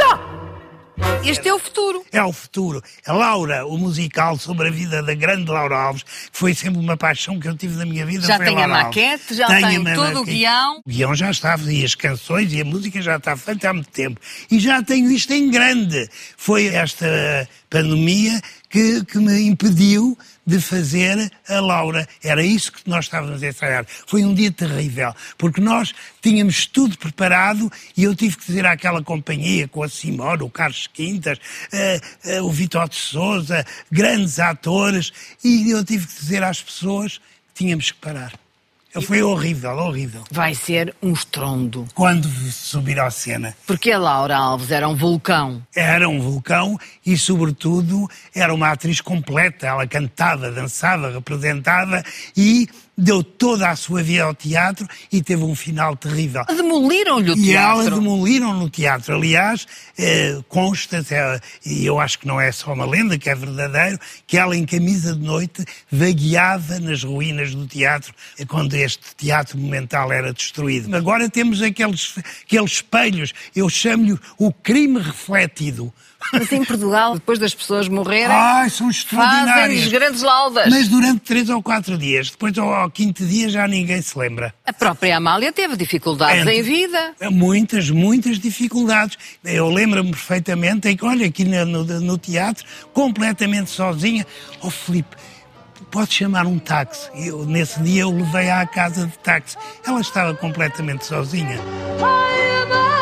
Este 1.26 1.48
é 1.48 1.54
o 1.54 1.60
futuro. 1.60 2.04
É 2.12 2.22
o 2.22 2.34
futuro. 2.34 2.82
A 3.08 3.14
Laura, 3.14 3.66
o 3.66 3.78
musical 3.78 4.38
sobre 4.38 4.68
a 4.68 4.72
vida 4.72 5.02
da 5.02 5.14
grande 5.14 5.50
Laura 5.50 5.78
Alves, 5.78 6.04
que 6.04 6.10
foi 6.34 6.54
sempre 6.54 6.80
uma 6.80 6.98
paixão 6.98 7.40
que 7.40 7.48
eu 7.48 7.56
tive 7.56 7.78
na 7.78 7.86
minha 7.86 8.06
vida. 8.06 8.28
Já 8.28 8.38
tem 8.38 8.58
a 8.58 8.64
Alves. 8.64 8.84
maquete, 8.84 9.36
já 9.36 9.48
Tenho 9.48 9.68
tem 9.68 9.80
minha 9.80 9.96
todo 9.96 10.20
o 10.20 10.26
guião. 10.26 10.82
O 10.86 10.90
guião 10.90 11.16
já 11.16 11.32
estava, 11.32 11.72
e 11.72 11.84
as 11.84 11.96
canções 11.96 12.52
e 12.52 12.60
a 12.60 12.66
música 12.66 13.02
já 13.02 13.16
está 13.16 13.38
feita 13.38 13.70
há 13.70 13.74
muito 13.74 13.90
tempo. 13.90 14.20
E 14.52 14.60
já 14.60 14.84
tenho 14.84 15.10
isto 15.12 15.32
em 15.32 15.50
grande. 15.50 16.10
Foi 16.36 16.68
esta 16.68 17.48
pandemia 17.70 18.42
que, 18.74 19.06
que 19.06 19.20
me 19.20 19.40
impediu 19.44 20.18
de 20.44 20.60
fazer 20.60 21.32
a 21.48 21.60
Laura. 21.60 22.08
Era 22.24 22.44
isso 22.44 22.72
que 22.72 22.90
nós 22.90 23.06
estávamos 23.06 23.44
a 23.44 23.48
ensaiar. 23.48 23.86
Foi 24.08 24.26
um 24.26 24.34
dia 24.34 24.52
terrível, 24.52 25.14
porque 25.38 25.62
nós 25.62 25.94
tínhamos 26.24 26.66
tudo 26.66 26.98
preparado 26.98 27.72
e 27.96 28.04
eu 28.04 28.16
tive 28.16 28.36
que 28.36 28.48
dizer 28.48 28.66
àquela 28.66 29.04
companhia, 29.04 29.68
com 29.68 29.84
a 29.84 29.88
Simone, 29.88 30.42
o 30.42 30.50
Carlos 30.50 30.88
Quintas, 30.92 31.38
eh, 31.72 32.02
eh, 32.26 32.42
o 32.42 32.50
Vitor 32.50 32.90
de 32.90 32.96
Souza, 32.96 33.64
grandes 33.92 34.40
atores, 34.40 35.14
e 35.44 35.70
eu 35.70 35.86
tive 35.86 36.08
que 36.08 36.20
dizer 36.20 36.42
às 36.42 36.60
pessoas 36.60 37.20
que 37.20 37.64
tínhamos 37.64 37.92
que 37.92 38.00
parar. 38.00 38.43
Foi 39.02 39.24
horrível, 39.24 39.76
horrível. 39.78 40.24
Vai 40.32 40.54
ser 40.54 40.96
um 41.02 41.14
estrondo. 41.14 41.88
Quando 41.96 42.28
subir 42.52 43.00
à 43.00 43.10
cena. 43.10 43.56
Porque 43.66 43.92
a 43.92 43.98
Laura 43.98 44.38
Alves 44.38 44.70
era 44.70 44.88
um 44.88 44.96
vulcão. 44.96 45.62
Era 45.76 46.08
um 46.08 46.22
vulcão 46.22 46.78
e, 47.06 47.18
sobretudo, 47.18 48.08
era 48.36 48.54
uma 48.54 48.72
atriz 48.72 49.02
completa. 49.02 49.68
Ela 49.68 49.88
cantava, 49.88 50.52
dançava, 50.52 51.12
representava 51.12 52.04
e 52.38 52.68
deu 52.98 53.24
toda 53.24 53.70
a 53.70 53.76
sua 53.76 54.04
vida 54.04 54.24
ao 54.24 54.36
teatro 54.36 54.88
e 55.12 55.22
teve 55.22 55.44
um 55.44 55.56
final 55.56 55.96
terrível. 55.96 56.46
Demoliram-lhe 56.46 57.32
o 57.32 57.38
E 57.38 57.54
ela 57.54 57.82
teatro. 57.82 58.00
demoliram 58.00 58.54
no 58.54 58.70
teatro. 58.70 59.16
Aliás, 59.16 59.66
eh, 59.98 60.40
consta, 60.48 61.04
e 61.66 61.86
eu 61.86 62.00
acho 62.00 62.20
que 62.20 62.28
não 62.28 62.40
é 62.40 62.52
só 62.52 62.74
uma 62.74 62.86
lenda, 62.86 63.18
que 63.18 63.30
é 63.30 63.36
verdadeiro, 63.36 64.00
que 64.28 64.38
ela 64.38 64.56
em 64.56 64.66
camisa 64.66 65.16
de 65.16 65.22
noite 65.26 65.66
vagueava 65.92 66.80
nas 66.80 67.04
ruínas 67.04 67.54
do 67.56 67.66
teatro 67.68 68.14
eh, 68.38 68.46
quando 68.46 68.74
este 68.76 69.16
teatro 69.18 69.58
monumental 69.58 70.12
era 70.12 70.32
destruído. 70.34 70.96
Agora 70.96 71.30
temos 71.30 71.62
aqueles, 71.62 72.16
aqueles 72.46 72.72
espelhos, 72.74 73.34
eu 73.56 73.70
chamo-lhe 73.70 74.18
o 74.38 74.52
crime 74.54 75.00
refletido. 75.00 75.94
Mas 76.32 76.52
em 76.52 76.64
Portugal, 76.64 77.14
depois 77.16 77.38
das 77.40 77.54
pessoas 77.54 77.88
morrerem, 77.88 78.28
Ai, 78.36 78.70
são 78.70 78.90
extraordinários. 78.90 79.54
fazem-lhes 79.54 79.88
grandes 79.88 80.22
laudas. 80.22 80.70
Mas 80.70 80.88
durante 80.88 81.20
três 81.22 81.50
ou 81.50 81.62
quatro 81.62 81.98
dias. 81.98 82.30
Depois, 82.32 82.58
ao, 82.58 82.74
ao 82.74 82.90
quinto 82.90 83.26
dia, 83.26 83.50
já 83.50 83.68
ninguém 83.68 84.02
se 84.02 84.18
lembra. 84.18 84.54
A 84.66 84.74
própria 84.74 85.18
Amália 85.18 85.52
teve 85.52 85.76
dificuldades 85.76 86.42
Entre- 86.42 86.58
em 86.60 86.62
vida. 86.62 87.14
Muitas, 87.32 87.90
muitas 87.90 88.40
dificuldades. 88.40 89.18
Eu 89.44 89.70
lembro-me 89.70 90.12
perfeitamente 90.12 90.88
em 90.88 90.96
que, 90.96 91.06
olha, 91.06 91.26
aqui 91.28 91.44
no, 91.46 91.66
no- 91.66 92.00
no 92.02 92.18
teatro, 92.18 92.66
completamente 92.94 93.70
sozinha. 93.70 94.26
Oh, 94.62 94.70
Filipe, 94.70 95.16
pode 95.92 96.14
chamar 96.14 96.46
um 96.48 96.58
táxi. 96.58 97.10
Eu, 97.16 97.46
nesse 97.46 97.80
dia 97.82 98.02
eu 98.04 98.12
levei 98.12 98.50
à 98.50 98.66
casa 98.66 99.06
de 99.06 99.18
táxi. 99.20 99.56
Ela 99.86 100.02
estava 100.02 100.34
completamente 100.34 101.06
sozinha. 101.06 101.60
Ai, 102.02 102.64
Amália, 102.64 102.93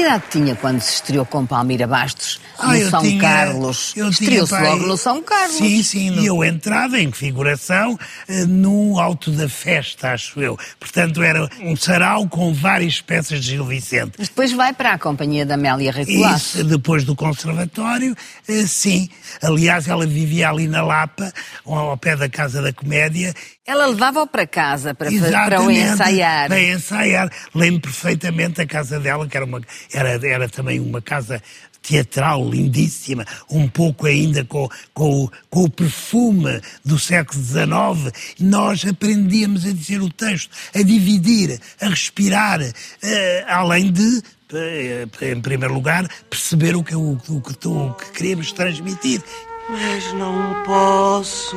Que 0.00 0.06
idade 0.06 0.24
tinha 0.30 0.56
quando 0.56 0.80
se 0.80 0.94
estreou 0.94 1.26
com 1.26 1.44
Palmira 1.44 1.86
Bastos 1.86 2.40
no 2.58 2.70
Ah, 2.70 2.78
eu 2.78 2.88
São 2.88 3.02
tinha- 3.02 3.20
Carlos? 3.20 3.92
Estreou-se 3.94 4.58
logo 4.58 4.86
no 4.86 4.96
São 4.96 5.22
Carlos. 5.22 5.56
Sim, 5.58 5.82
sim. 5.82 6.20
E 6.20 6.24
eu 6.26 6.42
entrava 6.42 6.98
em 6.98 7.12
figuração 7.12 7.98
eh, 8.26 8.46
no 8.46 8.98
alto 8.98 9.30
da 9.30 9.46
festa, 9.46 10.12
acho 10.12 10.40
eu. 10.40 10.58
Portanto, 10.78 11.22
era 11.22 11.46
um 11.60 11.76
sarau 11.76 12.26
com 12.26 12.54
várias 12.54 13.02
peças 13.02 13.44
de 13.44 13.50
Gil 13.50 13.66
Vicente. 13.66 14.12
Mas 14.18 14.28
depois 14.30 14.52
vai 14.52 14.72
para 14.72 14.94
a 14.94 14.98
companhia 14.98 15.44
da 15.44 15.52
Amélia 15.54 15.92
Recolasso. 15.92 16.56
Isso, 16.60 16.64
depois 16.64 17.04
do 17.04 17.14
conservatório, 17.14 18.16
eh, 18.48 18.66
sim. 18.66 19.06
Aliás, 19.42 19.86
ela 19.86 20.06
vivia 20.06 20.48
ali 20.48 20.66
na 20.66 20.80
Lapa, 20.82 21.30
ao 21.66 21.94
pé 21.98 22.16
da 22.16 22.28
Casa 22.28 22.62
da 22.62 22.72
Comédia. 22.72 23.34
Ela 23.70 23.86
levava-o 23.86 24.26
para 24.26 24.46
casa 24.46 24.92
para, 24.94 25.12
Exatamente, 25.12 25.48
para 25.48 25.60
o 25.62 25.70
ensaiar. 25.70 26.48
Para 26.48 26.60
ensaiar. 26.62 27.30
Lembro 27.54 27.80
perfeitamente 27.82 28.60
a 28.60 28.66
casa 28.66 28.98
dela, 28.98 29.28
que 29.28 29.36
era, 29.36 29.46
uma, 29.46 29.60
era, 29.92 30.10
era 30.26 30.48
também 30.48 30.80
uma 30.80 31.00
casa 31.00 31.40
teatral 31.82 32.46
lindíssima, 32.50 33.24
um 33.48 33.66
pouco 33.68 34.06
ainda 34.06 34.44
com, 34.44 34.68
com, 34.92 35.24
o- 35.24 35.30
com 35.48 35.64
o 35.64 35.70
perfume 35.70 36.60
do 36.84 36.98
século 36.98 37.42
XIX. 37.42 38.12
Nós 38.38 38.84
aprendíamos 38.84 39.64
a 39.64 39.72
dizer 39.72 40.02
o 40.02 40.10
texto, 40.12 40.50
a 40.74 40.82
dividir, 40.82 41.58
a 41.80 41.88
respirar, 41.88 42.60
eh, 43.02 43.44
além 43.48 43.90
de, 43.90 44.22
eh, 44.52 45.06
em 45.32 45.40
primeiro 45.40 45.72
lugar, 45.72 46.06
perceber 46.28 46.76
o 46.76 46.82
que, 46.84 46.94
o, 46.94 47.18
o 47.28 47.40
que, 47.40 47.54
tu- 47.56 47.72
o 47.86 47.94
que 47.94 48.10
queremos 48.10 48.52
transmitir. 48.52 49.22
Mas 49.70 50.12
não 50.14 50.62
posso 50.64 51.56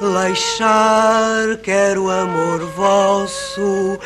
deixar, 0.00 1.56
quero 1.62 2.10
amor 2.10 2.60
vosso. 2.70 3.98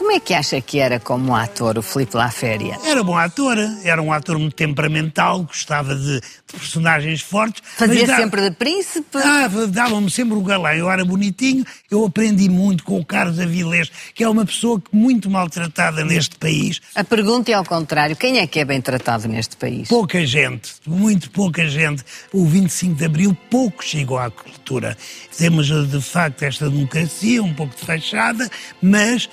Como 0.00 0.12
é 0.12 0.18
que 0.18 0.32
acha 0.32 0.58
que 0.62 0.78
era 0.78 0.98
como 0.98 1.36
ator 1.36 1.76
o 1.76 1.82
Filipe 1.82 2.16
Laféria? 2.16 2.78
Era 2.86 3.04
bom 3.04 3.18
ator, 3.18 3.58
era 3.84 4.00
um 4.00 4.10
ator 4.10 4.38
muito 4.38 4.54
temperamental, 4.56 5.42
gostava 5.42 5.94
de, 5.94 6.20
de 6.20 6.22
personagens 6.58 7.20
fortes. 7.20 7.62
Fazia 7.76 8.06
dá- 8.06 8.16
sempre 8.16 8.40
de 8.48 8.50
príncipe? 8.56 9.18
Ah, 9.18 9.46
Davam-me 9.68 10.10
sempre 10.10 10.38
o 10.38 10.40
galã. 10.40 10.70
Eu 10.72 10.90
era 10.90 11.04
bonitinho, 11.04 11.66
eu 11.90 12.02
aprendi 12.06 12.48
muito 12.48 12.82
com 12.82 12.98
o 12.98 13.04
Carlos 13.04 13.38
Avilés, 13.38 13.92
que 14.14 14.24
é 14.24 14.28
uma 14.28 14.46
pessoa 14.46 14.82
muito 14.90 15.28
maltratada 15.28 16.02
neste 16.02 16.34
país. 16.36 16.80
A 16.94 17.04
pergunta 17.04 17.50
é 17.50 17.54
ao 17.54 17.64
contrário: 17.64 18.16
quem 18.16 18.38
é 18.38 18.46
que 18.46 18.58
é 18.58 18.64
bem 18.64 18.80
tratado 18.80 19.28
neste 19.28 19.54
país? 19.58 19.86
Pouca 19.86 20.24
gente, 20.24 20.72
muito 20.86 21.30
pouca 21.30 21.68
gente. 21.68 22.02
O 22.32 22.46
25 22.46 22.94
de 22.94 23.04
Abril 23.04 23.36
pouco 23.50 23.84
chegou 23.84 24.18
à 24.18 24.30
cultura. 24.30 24.96
Temos, 25.36 25.66
de 25.66 26.00
facto, 26.00 26.42
esta 26.42 26.70
democracia 26.70 27.42
um 27.42 27.52
pouco 27.52 27.74
fechada, 27.76 28.50
mas 28.80 29.28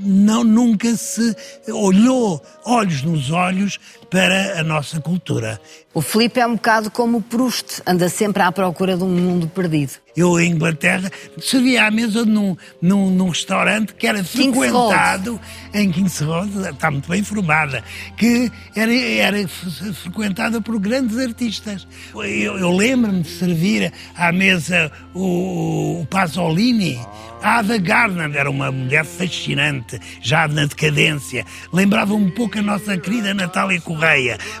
não, 0.00 0.44
nunca 0.44 0.96
se 0.96 1.34
olhou 1.68 2.42
olhos 2.64 3.02
nos 3.02 3.30
olhos 3.30 3.78
para 4.14 4.60
a 4.60 4.62
nossa 4.62 5.00
cultura. 5.00 5.60
O 5.92 6.00
Filipe 6.00 6.38
é 6.38 6.46
um 6.46 6.54
bocado 6.54 6.88
como 6.88 7.18
o 7.18 7.20
Proust, 7.22 7.82
anda 7.84 8.08
sempre 8.08 8.44
à 8.44 8.52
procura 8.52 8.96
de 8.96 9.02
um 9.02 9.08
mundo 9.08 9.48
perdido. 9.48 9.94
Eu, 10.16 10.38
em 10.38 10.52
Inglaterra, 10.52 11.10
servia 11.40 11.86
à 11.86 11.90
mesa 11.90 12.24
num, 12.24 12.56
num, 12.80 13.10
num 13.10 13.28
restaurante 13.28 13.92
que 13.94 14.06
era 14.06 14.22
King's 14.22 14.56
frequentado 14.56 15.40
em 15.72 15.90
Kings 15.90 16.22
Road, 16.22 16.50
está 16.68 16.92
muito 16.92 17.08
bem 17.08 17.24
formada, 17.24 17.82
que 18.16 18.52
era, 18.76 18.94
era 18.94 19.48
frequentada 19.48 20.60
por 20.60 20.78
grandes 20.78 21.18
artistas. 21.18 21.84
Eu, 22.14 22.56
eu 22.56 22.70
lembro-me 22.70 23.22
de 23.22 23.30
servir 23.30 23.92
à 24.16 24.30
mesa 24.30 24.92
o, 25.12 26.02
o 26.02 26.06
Pasolini, 26.06 27.00
a 27.44 27.58
Ada 27.58 27.76
Gardner 27.76 28.34
era 28.34 28.48
uma 28.48 28.72
mulher 28.72 29.04
fascinante, 29.04 30.00
já 30.22 30.48
na 30.48 30.64
decadência. 30.64 31.44
Lembrava 31.70 32.14
um 32.14 32.30
pouco 32.30 32.58
a 32.58 32.62
nossa 32.62 32.96
querida 32.96 33.34
Natália 33.34 33.78
Correia, 33.82 34.03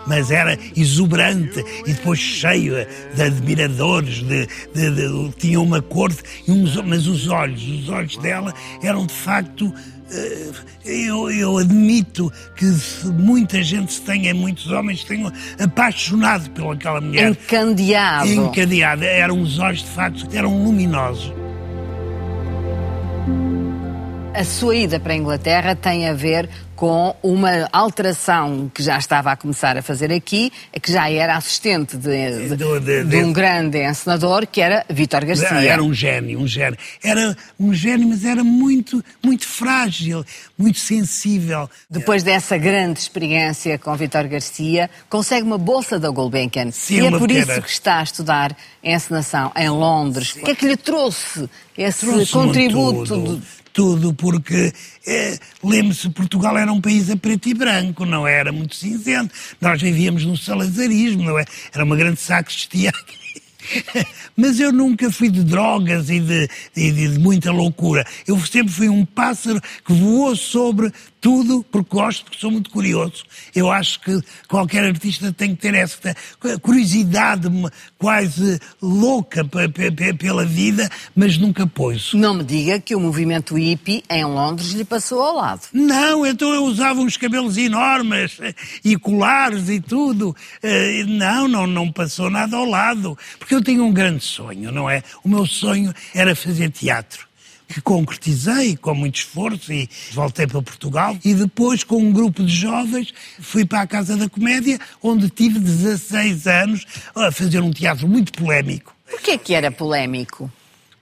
mas 0.06 0.30
era 0.30 0.58
exuberante 0.76 1.64
e 1.86 1.92
depois 1.92 2.18
cheia 2.18 2.88
de 3.14 3.22
admiradores, 3.22 4.22
de, 4.22 4.46
de- 4.74 4.90
de- 4.90 5.30
tinha 5.36 5.60
uma 5.60 5.80
corte, 5.82 6.22
uns- 6.48 6.76
mas 6.82 7.06
os 7.06 7.28
olhos, 7.28 7.62
os 7.62 7.88
olhos 7.88 8.16
dela 8.18 8.52
eram 8.82 9.06
de 9.06 9.14
facto 9.14 9.72
eh, 10.10 10.50
eu, 10.84 11.30
eu 11.30 11.58
admito 11.58 12.30
que 12.56 12.66
muita 13.12 13.62
gente 13.62 13.92
se 13.94 14.02
tenha, 14.02 14.34
muitos 14.34 14.70
homens 14.70 15.00
se 15.00 15.06
tenham 15.06 15.32
apaixonado 15.58 16.50
pelaquela 16.50 17.00
mulher. 17.00 17.30
Encandeado. 17.30 18.28
Encadeada. 18.28 19.04
Eram 19.04 19.40
os 19.40 19.58
olhos, 19.58 19.80
de 19.82 19.90
facto, 19.90 20.26
eram 20.32 20.62
luminosos. 20.62 21.32
A 24.34 24.42
sua 24.44 24.74
ida 24.74 24.98
para 24.98 25.12
a 25.12 25.16
Inglaterra 25.16 25.76
tem 25.76 26.08
a 26.08 26.12
ver 26.12 26.48
com 26.74 27.14
uma 27.22 27.68
alteração 27.72 28.68
que 28.74 28.82
já 28.82 28.98
estava 28.98 29.30
a 29.30 29.36
começar 29.36 29.76
a 29.78 29.82
fazer 29.82 30.12
aqui, 30.12 30.52
que 30.82 30.90
já 30.90 31.08
era 31.08 31.36
assistente 31.36 31.96
de, 31.96 32.48
de, 32.56 32.80
de- 32.80 33.04
de 33.04 33.16
um 33.18 33.32
grande 33.32 33.78
encenador, 33.80 34.44
que 34.44 34.60
era 34.60 34.84
Vítor 34.90 35.24
Garcia. 35.24 35.46
Era 35.62 35.80
um 35.80 35.94
gênio, 35.94 36.40
um 36.40 36.48
gênio. 36.48 36.76
Era 37.02 37.36
um 37.60 37.72
gênio, 37.72 38.08
mas 38.08 38.24
era 38.24 38.42
muito, 38.42 39.04
muito 39.24 39.46
frágil, 39.46 40.24
muito 40.58 40.80
sensível. 40.80 41.70
Depois 41.88 42.24
dessa 42.24 42.58
grande 42.58 42.98
experiência 42.98 43.78
com 43.78 43.94
Vítor 43.94 44.26
Garcia, 44.26 44.90
consegue 45.08 45.46
uma 45.46 45.58
bolsa 45.58 45.96
da 45.96 46.10
Gulbenkian. 46.10 46.72
Sim, 46.72 47.02
e 47.02 47.06
é 47.06 47.10
por 47.18 47.30
isso 47.30 47.62
que 47.62 47.70
está 47.70 48.00
a 48.00 48.02
estudar 48.02 48.56
encenação 48.82 49.52
em 49.56 49.68
Londres. 49.68 50.34
O 50.34 50.40
que 50.40 50.50
é 50.50 50.54
que 50.56 50.66
lhe 50.66 50.76
trouxe 50.76 51.48
esse 51.78 52.00
Trouxe-me 52.04 52.26
contributo? 52.26 53.40
Tudo, 53.74 54.14
porque, 54.14 54.72
eh, 55.04 55.36
lembre-se, 55.62 56.08
Portugal 56.10 56.56
era 56.56 56.72
um 56.72 56.80
país 56.80 57.10
a 57.10 57.16
preto 57.16 57.48
e 57.48 57.54
branco, 57.54 58.06
não 58.06 58.24
era 58.26 58.52
muito 58.52 58.76
cinzento. 58.76 59.34
Nós 59.60 59.82
vivíamos 59.82 60.24
no 60.24 60.36
salazarismo, 60.36 61.24
não 61.24 61.36
é? 61.38 61.44
Era 61.74 61.84
uma 61.84 61.96
grande 61.96 62.20
sacristia. 62.20 62.92
Mas 64.36 64.60
eu 64.60 64.70
nunca 64.72 65.10
fui 65.10 65.28
de 65.28 65.42
drogas 65.42 66.08
e 66.08 66.20
de- 66.20 66.48
de- 66.74 67.08
de 67.14 67.18
muita 67.18 67.50
loucura. 67.50 68.06
Eu 68.26 68.38
sempre 68.46 68.72
fui 68.72 68.88
um 68.88 69.04
pássaro 69.04 69.60
que 69.84 69.92
voou 69.92 70.36
sobre 70.36 70.92
tudo, 71.28 71.64
porque 71.72 71.88
gosto, 71.96 72.22
porque 72.24 72.38
sou 72.38 72.50
muito 72.50 72.68
curioso. 72.68 73.24
Eu 73.54 73.70
acho 73.72 73.98
que 74.02 74.20
qualquer 74.46 74.84
artista 74.84 75.32
tem 75.32 75.54
que 75.56 75.62
ter 75.62 75.72
esta 75.74 76.14
curiosidade 76.60 77.48
quase 77.96 78.60
louca 78.82 79.42
pe- 79.42 79.68
pe- 79.70 79.90
pe- 79.90 80.12
pela 80.12 80.44
vida, 80.44 80.86
mas 81.16 81.38
nunca 81.38 81.66
pôs. 81.66 82.12
Não 82.12 82.34
me 82.34 82.44
diga 82.44 82.78
que 82.78 82.94
o 82.94 83.00
movimento 83.00 83.54
hippie 83.56 84.04
em 84.10 84.22
Londres 84.22 84.72
lhe 84.72 84.84
passou 84.84 85.22
ao 85.22 85.34
lado. 85.36 85.62
Não, 85.72 86.26
então 86.26 86.52
eu 86.52 86.64
usava 86.64 87.00
uns 87.00 87.16
cabelos 87.16 87.56
enormes 87.56 88.36
e 88.84 88.94
colares 88.98 89.70
e 89.70 89.80
tudo. 89.80 90.36
Eh, 90.62 91.04
Não, 91.06 91.48
não, 91.48 91.66
não 91.66 91.90
passou 91.90 92.28
nada 92.28 92.54
ao 92.54 92.66
lado. 92.66 93.16
Porque 93.38 93.54
eu 93.54 93.62
tinha 93.62 93.82
um 93.82 93.92
grande 93.92 94.22
sonho, 94.22 94.70
não 94.70 94.90
é? 94.90 95.02
O 95.24 95.28
meu 95.30 95.46
sonho 95.46 95.94
era 96.14 96.36
fazer 96.36 96.70
teatro. 96.70 97.26
Que 97.74 97.80
concretizei 97.80 98.76
com 98.76 98.94
muito 98.94 99.16
esforço 99.16 99.72
e 99.72 99.88
voltei 100.12 100.46
para 100.46 100.62
Portugal. 100.62 101.18
E 101.24 101.34
depois, 101.34 101.82
com 101.82 101.96
um 101.96 102.12
grupo 102.12 102.44
de 102.44 102.54
jovens, 102.54 103.12
fui 103.40 103.64
para 103.64 103.80
a 103.80 103.86
Casa 103.86 104.16
da 104.16 104.28
Comédia, 104.28 104.78
onde 105.02 105.28
tive 105.28 105.58
16 105.58 106.46
anos 106.46 106.84
a 107.16 107.32
fazer 107.32 107.60
um 107.60 107.72
teatro 107.72 108.06
muito 108.06 108.32
polémico. 108.32 108.94
Porquê 109.10 109.36
que 109.36 109.54
era 109.54 109.72
polémico? 109.72 110.48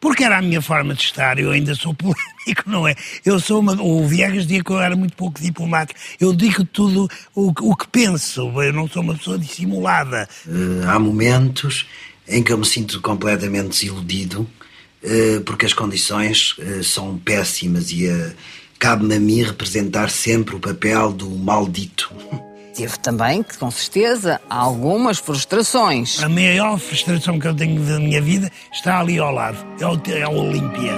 Porque 0.00 0.24
era 0.24 0.38
a 0.38 0.42
minha 0.42 0.62
forma 0.62 0.94
de 0.94 1.02
estar, 1.02 1.38
eu 1.38 1.50
ainda 1.50 1.74
sou 1.74 1.92
polémico, 1.94 2.62
não 2.66 2.88
é? 2.88 2.94
Eu 3.24 3.38
sou 3.38 3.60
uma. 3.60 3.74
O 3.80 4.06
Viegas 4.08 4.44
dizia 4.46 4.64
que 4.64 4.70
eu 4.72 4.80
era 4.80 4.96
muito 4.96 5.14
pouco 5.14 5.38
diplomático. 5.40 6.00
Eu 6.18 6.32
digo 6.34 6.64
tudo 6.64 7.06
o, 7.34 7.52
que- 7.52 7.62
o 7.62 7.76
que 7.76 7.86
penso, 7.88 8.50
eu 8.62 8.72
não 8.72 8.88
sou 8.88 9.02
uma 9.02 9.14
pessoa 9.14 9.38
dissimulada. 9.38 10.26
Eh, 10.48 10.86
há 10.86 10.98
momentos 10.98 11.86
em 12.26 12.42
que 12.42 12.50
eu 12.52 12.56
me 12.56 12.64
sinto 12.64 12.98
completamente 13.02 13.68
desiludido 13.68 14.48
porque 15.44 15.66
as 15.66 15.72
condições 15.72 16.54
eh, 16.58 16.82
são 16.82 17.18
péssimas 17.18 17.90
e 17.90 18.06
eh, 18.06 18.32
cabe-me 18.78 19.16
a 19.16 19.20
mim 19.20 19.42
representar 19.42 20.10
sempre 20.10 20.54
o 20.56 20.60
papel 20.60 21.12
do 21.12 21.28
maldito. 21.30 22.10
Teve 22.74 22.98
também, 23.00 23.44
com 23.58 23.70
certeza, 23.70 24.40
algumas 24.48 25.18
frustrações. 25.18 26.22
A 26.22 26.28
maior 26.28 26.78
frustração 26.78 27.38
que 27.38 27.46
eu 27.46 27.54
tenho 27.54 27.82
da 27.82 27.98
minha 27.98 28.20
vida 28.22 28.50
está 28.72 29.00
ali 29.00 29.18
ao 29.18 29.30
lado, 29.32 29.58
é 29.78 29.86
o, 29.86 30.00
é 30.18 30.26
o 30.26 30.48
Olímpia. 30.48 30.92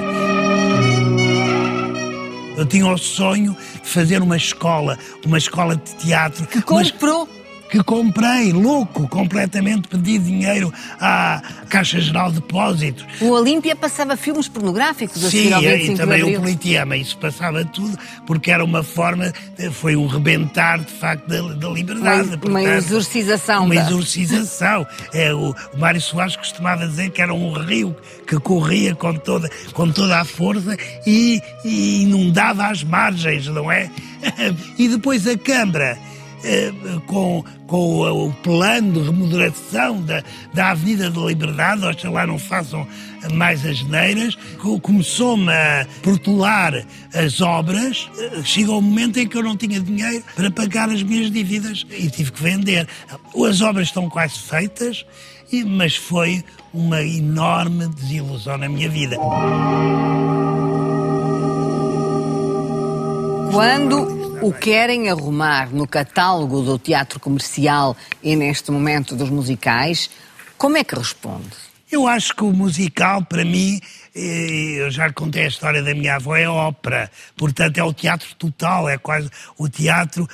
Eu 2.56 2.64
tinha 2.66 2.86
o 2.86 2.96
sonho 2.96 3.56
de 3.82 3.88
fazer 3.88 4.22
uma 4.22 4.36
escola, 4.36 4.96
uma 5.26 5.38
escola 5.38 5.74
de 5.76 5.94
teatro. 5.96 6.46
Que 6.46 6.62
mas- 6.72 6.90
comprou. 6.92 7.28
Que 7.74 7.82
comprei, 7.82 8.52
louco, 8.52 9.08
completamente, 9.08 9.88
pedi 9.88 10.16
dinheiro 10.16 10.72
à 11.00 11.42
Caixa 11.68 12.00
Geral 12.00 12.28
de 12.30 12.36
Depósitos. 12.36 13.04
O 13.20 13.30
Olímpia 13.30 13.74
passava 13.74 14.16
filmes 14.16 14.46
pornográficos 14.46 15.24
a 15.24 15.28
Sim, 15.28 15.48
e 15.48 15.60
25 15.60 15.92
de 15.92 15.96
também 15.96 16.22
o. 16.22 16.40
Politeama, 16.40 16.96
isso 16.96 17.18
passava 17.18 17.64
tudo, 17.64 17.98
porque 18.28 18.52
era 18.52 18.64
uma 18.64 18.84
forma, 18.84 19.32
eh, 19.58 19.70
foi 19.72 19.96
um 19.96 20.06
rebentar, 20.06 20.78
de 20.78 20.92
facto, 20.92 21.26
da, 21.26 21.40
da 21.54 21.68
liberdade. 21.68 22.28
Uma- 22.28 22.38
portanto, 22.38 22.48
uma 22.48 22.62
exorcização 22.62 23.64
Uma 23.64 23.74
da- 23.74 23.80
exorcização. 23.88 24.86
É, 25.12 25.34
o, 25.34 25.50
o 25.72 25.78
Mário 25.78 26.00
Soares 26.00 26.36
costumava 26.36 26.86
dizer 26.86 27.10
que 27.10 27.20
era 27.20 27.32
um 27.34 27.52
rio 27.52 27.94
que 28.26 28.38
corria 28.38 28.94
com 28.94 29.14
toda, 29.14 29.50
com 29.72 29.90
toda 29.90 30.20
a 30.20 30.24
força 30.24 30.76
e, 31.06 31.40
e 31.64 32.02
inundava 32.02 32.66
as 32.66 32.84
margens, 32.84 33.46
não 33.48 33.70
é? 33.70 33.90
E 34.78 34.88
depois 34.88 35.26
a 35.26 35.36
Câmara 35.36 35.98
com, 37.06 37.44
com 37.66 38.26
o 38.26 38.32
plano 38.32 38.92
de 38.92 39.00
remodelação 39.00 40.00
da, 40.02 40.22
da 40.52 40.70
Avenida 40.70 41.10
da 41.10 41.20
Liberdade, 41.20 41.84
oxalá 41.84 42.26
não 42.26 42.38
façam 42.38 42.86
mais 43.32 43.64
as 43.64 43.82
neiras, 43.84 44.36
começou-me 44.82 45.50
a 45.50 45.86
protelar 46.02 46.84
as 47.14 47.40
obras, 47.40 48.10
eh, 48.18 48.42
chegou 48.44 48.78
um 48.78 48.82
momento 48.82 49.18
em 49.18 49.26
que 49.26 49.36
eu 49.36 49.42
não 49.42 49.56
tinha 49.56 49.80
dinheiro 49.80 50.22
para 50.36 50.50
pagar 50.50 50.90
as 50.90 51.02
minhas 51.02 51.30
dívidas 51.30 51.86
e 51.90 52.10
tive 52.10 52.32
que 52.32 52.42
vender. 52.42 52.86
As 53.48 53.60
obras 53.60 53.88
estão 53.88 54.10
quase 54.10 54.38
feitas, 54.38 55.06
mas 55.66 55.96
foi 55.96 56.44
uma 56.72 57.02
enorme 57.02 57.88
desilusão 57.88 58.58
na 58.58 58.68
minha 58.68 58.88
vida. 58.88 59.16
Quando 63.50 64.23
o 64.44 64.52
querem 64.52 65.08
arrumar 65.08 65.70
no 65.72 65.86
catálogo 65.88 66.60
do 66.60 66.78
teatro 66.78 67.18
comercial 67.18 67.96
e 68.22 68.36
neste 68.36 68.70
momento 68.70 69.16
dos 69.16 69.30
musicais, 69.30 70.10
como 70.58 70.76
é 70.76 70.84
que 70.84 70.94
responde? 70.94 71.63
Eu 71.94 72.08
acho 72.08 72.34
que 72.34 72.42
o 72.42 72.52
musical, 72.52 73.24
para 73.24 73.44
mim, 73.44 73.78
eh, 74.16 74.80
eu 74.80 74.90
já 74.90 75.12
contei 75.12 75.44
a 75.44 75.46
história 75.46 75.80
da 75.80 75.94
minha 75.94 76.16
avó, 76.16 76.34
é 76.34 76.48
ópera. 76.48 77.08
Portanto, 77.36 77.78
é 77.78 77.84
o 77.84 77.92
teatro 77.92 78.34
total, 78.34 78.88
é 78.88 78.98
quase 78.98 79.30
o 79.56 79.68
teatro 79.68 80.28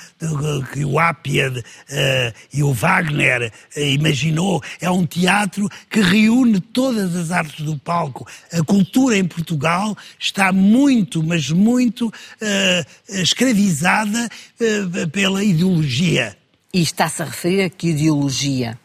que 0.73 0.83
o 0.83 0.97
Appiah 0.97 1.53
eh, 1.87 2.33
e 2.51 2.63
o 2.63 2.73
Wagner 2.73 3.53
eh, 3.75 3.89
imaginou. 3.91 4.59
É 4.81 4.89
um 4.89 5.05
teatro 5.05 5.69
que 5.87 6.01
reúne 6.01 6.59
todas 6.59 7.15
as 7.15 7.29
artes 7.29 7.63
do 7.63 7.77
palco. 7.77 8.27
A 8.51 8.63
cultura 8.63 9.15
em 9.15 9.25
Portugal 9.25 9.95
está 10.17 10.51
muito, 10.51 11.21
mas 11.21 11.51
muito 11.51 12.11
escravizada 13.07 14.27
pela 15.11 15.43
ideologia. 15.43 16.35
E 16.73 16.81
está-se 16.81 17.21
a 17.21 17.25
referir 17.25 17.61
a 17.61 17.69
que 17.69 17.89
ideologia? 17.89 18.79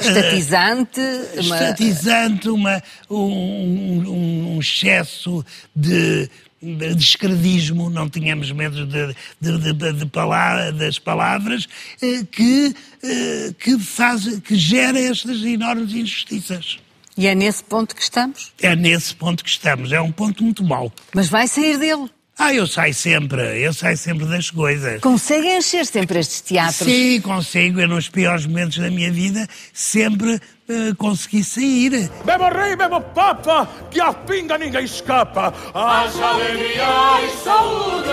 Estatizante? 0.00 1.00
uma- 1.00 1.40
estatizante, 1.40 2.48
uma, 2.48 2.82
um, 3.10 4.54
um- 4.56 4.58
excesso 4.60 5.44
de, 5.74 6.28
de 6.62 6.96
escredismo, 6.96 7.90
não 7.90 8.08
tínhamos 8.08 8.50
medo 8.52 8.86
de, 8.86 9.14
de- 9.40 9.72
de- 9.72 9.92
de 9.92 10.06
pala- 10.06 10.70
das 10.70 10.98
palavras, 10.98 11.66
eh, 12.00 12.24
que, 12.30 12.74
eh, 13.02 13.52
que, 13.58 13.78
faz, 13.78 14.38
que 14.40 14.54
gera 14.56 14.98
estas 14.98 15.42
enormes 15.42 15.92
injustiças. 15.92 16.78
E 17.16 17.26
é 17.26 17.34
nesse 17.34 17.62
ponto 17.62 17.94
que 17.94 18.02
estamos? 18.02 18.52
É 18.60 18.74
nesse 18.74 19.14
ponto 19.14 19.44
que 19.44 19.50
estamos, 19.50 19.92
é 19.92 20.00
um 20.00 20.10
ponto 20.10 20.42
muito 20.42 20.64
mau. 20.64 20.92
Mas 21.14 21.28
vai 21.28 21.46
sair 21.46 21.78
dele. 21.78 22.08
Ah, 22.36 22.52
eu 22.52 22.66
saio 22.66 22.92
sempre, 22.92 23.62
eu 23.62 23.72
saio 23.72 23.96
sempre 23.96 24.26
das 24.26 24.50
coisas. 24.50 25.00
Consegue 25.00 25.46
encher 25.56 25.86
sempre 25.86 26.18
estes 26.18 26.40
teatros? 26.40 26.88
Sim, 26.88 27.20
consigo. 27.20 27.80
Eu, 27.80 27.86
nos 27.86 28.08
piores 28.08 28.44
momentos 28.44 28.78
da 28.78 28.90
minha 28.90 29.10
vida, 29.12 29.46
sempre 29.72 30.40
eh, 30.68 30.92
consegui 30.98 31.44
sair. 31.44 32.10
Bebo 32.24 32.48
rei, 32.48 32.74
bebo 32.74 33.00
papa, 33.00 33.68
que 33.88 34.00
a 34.00 34.12
pinga 34.12 34.58
ninguém 34.58 34.84
escapa. 34.84 35.54
Haja 35.72 36.26
alegria 36.26 36.84
e 37.24 37.44
saúde. 37.44 38.08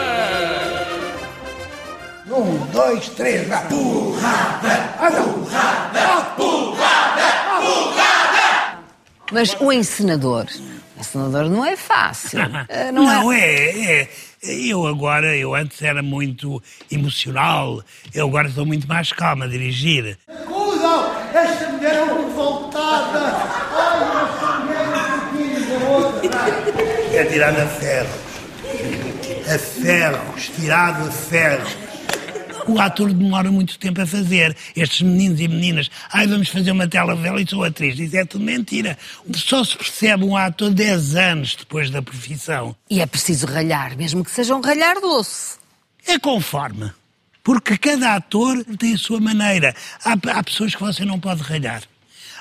Um, 2.29 2.57
dois, 2.71 3.09
três, 3.09 3.47
vai. 3.47 3.67
Mas 9.31 9.55
o 9.59 9.71
encenador? 9.71 10.45
O 11.01 11.03
encenador 11.03 11.49
não 11.49 11.65
é 11.65 11.75
fácil. 11.75 12.39
Eh, 12.69 12.91
Não, 12.91 13.03
Não, 13.03 13.31
é... 13.31 13.39
é, 13.39 14.01
é. 14.01 14.09
Eu 14.43 14.85
agora, 14.87 15.35
eu 15.35 15.53
antes 15.55 15.81
era 15.81 16.01
muito 16.03 16.61
emocional, 16.91 17.83
eu 18.13 18.27
agora 18.27 18.47
estou 18.47 18.65
muito 18.65 18.87
mais 18.87 19.11
calmo 19.11 19.43
a 19.43 19.47
dirigir. 19.47 20.17
Acusam! 20.27 21.11
Esta 21.33 21.69
mulher 21.69 21.95
é 21.95 22.01
uma 22.03 22.21
revoltada! 22.21 23.19
Ai, 23.77 24.33
esta 24.33 24.59
mulher 24.59 24.85
é 25.71 25.77
um 25.77 25.91
outra! 25.91 27.17
É 27.17 27.25
tirar 27.25 27.49
a 27.59 27.67
ferro. 27.67 28.09
a 29.53 29.59
ferro, 29.59 30.37
estirado 30.37 31.07
a 31.07 31.11
ferro. 31.11 31.67
O 32.67 32.79
ator 32.79 33.13
demora 33.13 33.51
muito 33.51 33.77
tempo 33.77 34.01
a 34.01 34.05
fazer. 34.05 34.55
Estes 34.75 35.01
meninos 35.01 35.39
e 35.39 35.47
meninas, 35.47 35.89
ai, 36.11 36.27
vamos 36.27 36.49
fazer 36.49 36.71
uma 36.71 36.87
telenovela 36.87 37.41
e 37.41 37.47
sou 37.47 37.63
atriz. 37.63 37.97
Isso 37.99 38.15
é 38.15 38.25
tudo 38.25 38.43
mentira. 38.43 38.97
Só 39.35 39.63
se 39.63 39.77
percebe 39.77 40.23
um 40.23 40.35
ator 40.35 40.71
10 40.71 41.15
anos 41.15 41.55
depois 41.55 41.89
da 41.89 42.01
profissão. 42.01 42.75
E 42.89 43.01
é 43.01 43.05
preciso 43.05 43.45
ralhar, 43.45 43.97
mesmo 43.97 44.23
que 44.23 44.31
seja 44.31 44.55
um 44.55 44.61
ralhar 44.61 44.99
doce. 44.99 45.57
É 46.07 46.17
conforme. 46.19 46.91
Porque 47.43 47.77
cada 47.77 48.15
ator 48.15 48.63
tem 48.77 48.93
a 48.93 48.97
sua 48.97 49.19
maneira. 49.19 49.75
Há, 50.03 50.13
há 50.13 50.43
pessoas 50.43 50.75
que 50.75 50.81
você 50.81 51.03
não 51.03 51.19
pode 51.19 51.41
ralhar. 51.41 51.81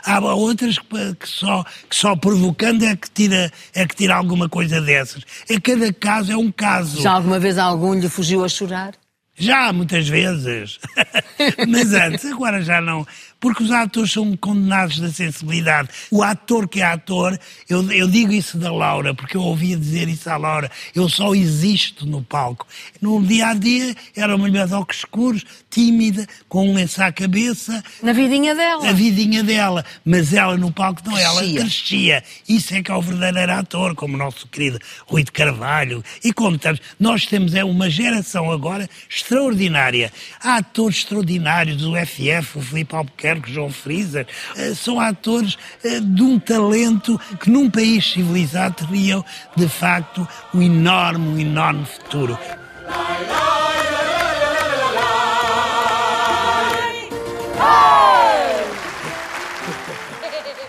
Há 0.05 0.19
outras 0.21 0.79
que, 0.79 1.15
que 1.15 1.29
só, 1.29 1.65
que 1.89 1.95
só 1.95 2.17
provocando 2.17 2.85
é 2.85 2.97
que, 2.97 3.11
tira, 3.11 3.53
é 3.75 3.87
que 3.87 3.95
tira 3.95 4.15
alguma 4.15 4.49
coisa 4.49 4.81
dessas. 4.81 5.23
É 5.49 5.61
cada 5.61 5.93
caso 5.93 6.33
é 6.33 6.37
um 6.37 6.51
caso. 6.51 7.03
Já 7.03 7.13
alguma 7.13 7.39
vez 7.39 7.59
algum 7.59 7.95
lhe 7.95 8.09
fugiu 8.09 8.45
a 8.45 8.49
chorar? 8.49 8.95
Já, 9.41 9.73
muitas 9.73 10.07
vezes. 10.09 10.79
Mas 11.67 11.93
antes, 11.95 12.27
agora 12.27 12.61
já 12.63 12.81
não. 12.81 13.07
Porque 13.41 13.63
os 13.63 13.71
atores 13.71 14.13
são 14.13 14.37
condenados 14.37 14.99
da 15.01 15.11
sensibilidade. 15.11 15.89
O 16.11 16.23
ator 16.23 16.69
que 16.69 16.81
é 16.81 16.85
ator, 16.85 17.39
eu, 17.69 17.91
eu 17.91 18.07
digo 18.07 18.33
isso 18.33 18.59
da 18.59 18.71
Laura, 18.71 19.15
porque 19.15 19.37
eu 19.37 19.43
ouvia 19.43 19.77
dizer 19.77 20.09
isso 20.09 20.29
à 20.29 20.37
Laura, 20.37 20.71
eu 20.95 21.09
só 21.09 21.35
existo 21.35 22.05
no 22.07 22.23
palco. 22.23 22.67
No 23.01 23.23
dia 23.25 23.49
a 23.49 23.55
dia 23.55 23.95
era 24.15 24.37
uma 24.37 24.47
mulher 24.47 24.67
de 24.67 24.75
óculos 24.75 24.99
escuros, 24.99 25.45
tímida, 25.71 26.27
com 26.49 26.69
um 26.69 26.75
lenço 26.75 27.03
à 27.03 27.11
cabeça. 27.11 27.83
Na 28.03 28.13
vidinha 28.13 28.55
dela. 28.55 28.89
A 28.89 28.93
vidinha 28.93 29.43
dela. 29.43 29.85
Mas 30.05 30.35
ela 30.35 30.57
no 30.57 30.71
palco 30.71 31.01
não, 31.05 31.17
ela 31.17 31.41
Crescia. 31.41 31.61
crescia. 31.61 32.25
Isso 32.49 32.75
é 32.75 32.83
que 32.83 32.91
é 32.91 32.95
o 32.95 33.01
verdadeiro 33.01 33.53
ator, 33.53 33.95
como 33.95 34.15
o 34.15 34.19
nosso 34.19 34.47
querido 34.49 34.79
Rui 35.07 35.25
de 35.25 35.33
Carvalho. 35.33 36.05
E 36.23 36.33
como 36.33 36.57
estamos, 36.57 36.81
nós 36.99 37.25
temos 37.27 37.55
é 37.55 37.65
uma 37.65 37.89
geração 37.89 38.51
agora 38.51 38.89
extraordinária. 39.09 40.13
Há 40.43 40.57
atores 40.57 40.99
extraordinários, 40.99 41.85
o 41.85 41.95
FF, 41.97 42.59
o 42.59 42.61
Filipe 42.61 42.95
Albuquerque, 42.95 43.30
o 43.39 43.47
João 43.47 43.71
Freezer. 43.71 44.27
eh, 44.57 44.75
São 44.75 44.99
atores 44.99 45.57
eh, 45.85 46.01
de 46.01 46.23
um 46.23 46.39
talento 46.39 47.21
que 47.41 47.51
num 47.51 47.71
país 47.71 48.13
civilizado 48.13 48.87
teriam, 48.87 49.25
de 49.57 49.69
facto, 49.69 50.27
um 50.55 50.63
enorme, 50.63 51.29
um 51.29 51.39
enorme 51.39 51.85
futuro. 51.85 52.39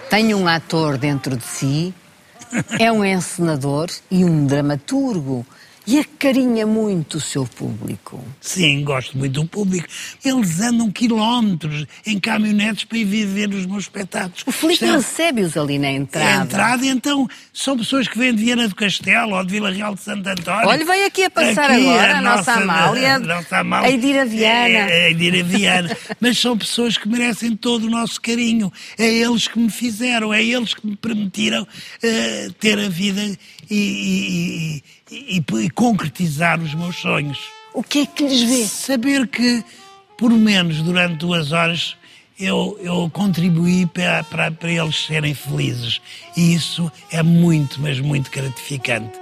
Tem 0.10 0.34
um 0.36 0.46
ator 0.46 0.98
dentro 0.98 1.38
de 1.38 1.44
si, 1.46 1.94
é 2.78 2.92
um 2.92 3.04
encenador 3.04 3.90
e 4.10 4.26
um 4.26 4.46
dramaturgo 4.46 5.46
e 5.92 6.00
acarinha 6.00 6.66
muito 6.66 7.18
o 7.18 7.22
seu 7.22 7.46
público. 7.46 8.24
Sim, 8.40 8.84
gosto 8.84 9.18
muito 9.18 9.42
do 9.42 9.46
público. 9.48 9.88
Eles 10.24 10.60
andam 10.62 10.90
quilómetros 10.92 11.86
em 12.06 12.20
caminhonetes 12.20 12.84
para 12.86 12.98
ir 12.98 13.06
ver 13.26 13.50
os 13.50 13.66
meus 13.66 13.84
espetáculos. 13.84 14.44
O 14.46 14.52
Filipe 14.52 14.86
é- 14.86 14.92
recebe-os 14.92 15.58
ali 15.58 15.78
na 15.78 15.88
É 15.88 15.94
entrada. 15.96 16.42
a 16.42 16.44
entrada, 16.46 16.86
então, 16.86 17.28
são 17.54 17.78
pessoas 17.78 18.08
que 18.08 18.18
vêm 18.18 18.34
de 18.34 18.44
Viana 18.44 18.68
do 18.68 18.76
Castelo 18.76 19.36
ou 19.36 19.44
de 19.44 19.52
Vila 19.52 19.72
Real 19.72 19.94
de 19.96 20.02
Santo 20.02 20.28
António. 20.28 20.68
Olha, 20.70 20.86
veio 20.86 21.06
aqui 21.08 21.24
a 21.26 21.30
passar 21.30 21.72
Aqui, 21.72 21.82
agora 21.88 22.18
a 22.18 22.22
nossa 22.22 22.54
Amália, 22.54 23.16
a 23.16 23.20
nossa 23.20 23.58
Amália. 23.58 23.90
a 23.90 23.92
Edira 23.92 24.26
Viana. 24.26 24.90
É, 24.90 25.06
a 25.08 25.10
Edira 25.12 25.44
Viana. 25.44 25.98
Mas 26.20 26.38
são 26.38 26.58
pessoas 26.58 26.98
que 26.98 27.08
merecem 27.08 27.56
todo 27.56 27.88
o 27.88 27.90
nosso 27.90 28.22
carinho. 28.22 28.72
É 28.98 29.06
eles 29.12 29.48
que 29.48 29.60
me 29.60 29.70
fizeram, 29.70 30.34
é 30.34 30.44
eles 30.44 30.74
que 30.74 30.86
me 30.88 30.96
permitiram 30.96 31.68
eh, 32.02 32.48
ter 32.60 32.80
a 32.80 32.88
vida 32.90 33.22
e, 33.72 34.82
e- 35.10 35.38
e- 35.38 35.44
e- 35.66 35.70
concretizar 35.70 36.62
os 36.62 36.74
meus 36.76 36.98
sonhos. 36.98 37.40
O 37.74 37.82
que 37.82 38.00
é 38.00 38.06
que 38.06 38.28
lhes 38.28 38.42
vê? 38.42 38.66
Saber 38.66 39.28
que, 39.28 39.64
por 40.18 40.30
menos 40.30 40.82
durante 40.82 41.16
duas 41.16 41.54
horas, 41.54 41.96
eu, 42.38 42.78
eu 42.82 43.10
contribuí 43.14 43.86
para, 43.86 44.24
para, 44.26 44.52
para 44.52 44.72
eles 44.72 45.06
serem 45.06 45.34
felizes. 45.34 46.02
E 46.36 46.54
isso 46.54 46.92
é 47.12 47.24
muito, 47.24 47.80
mas 47.80 48.00
muito 48.02 48.30
gratificante. 48.30 49.21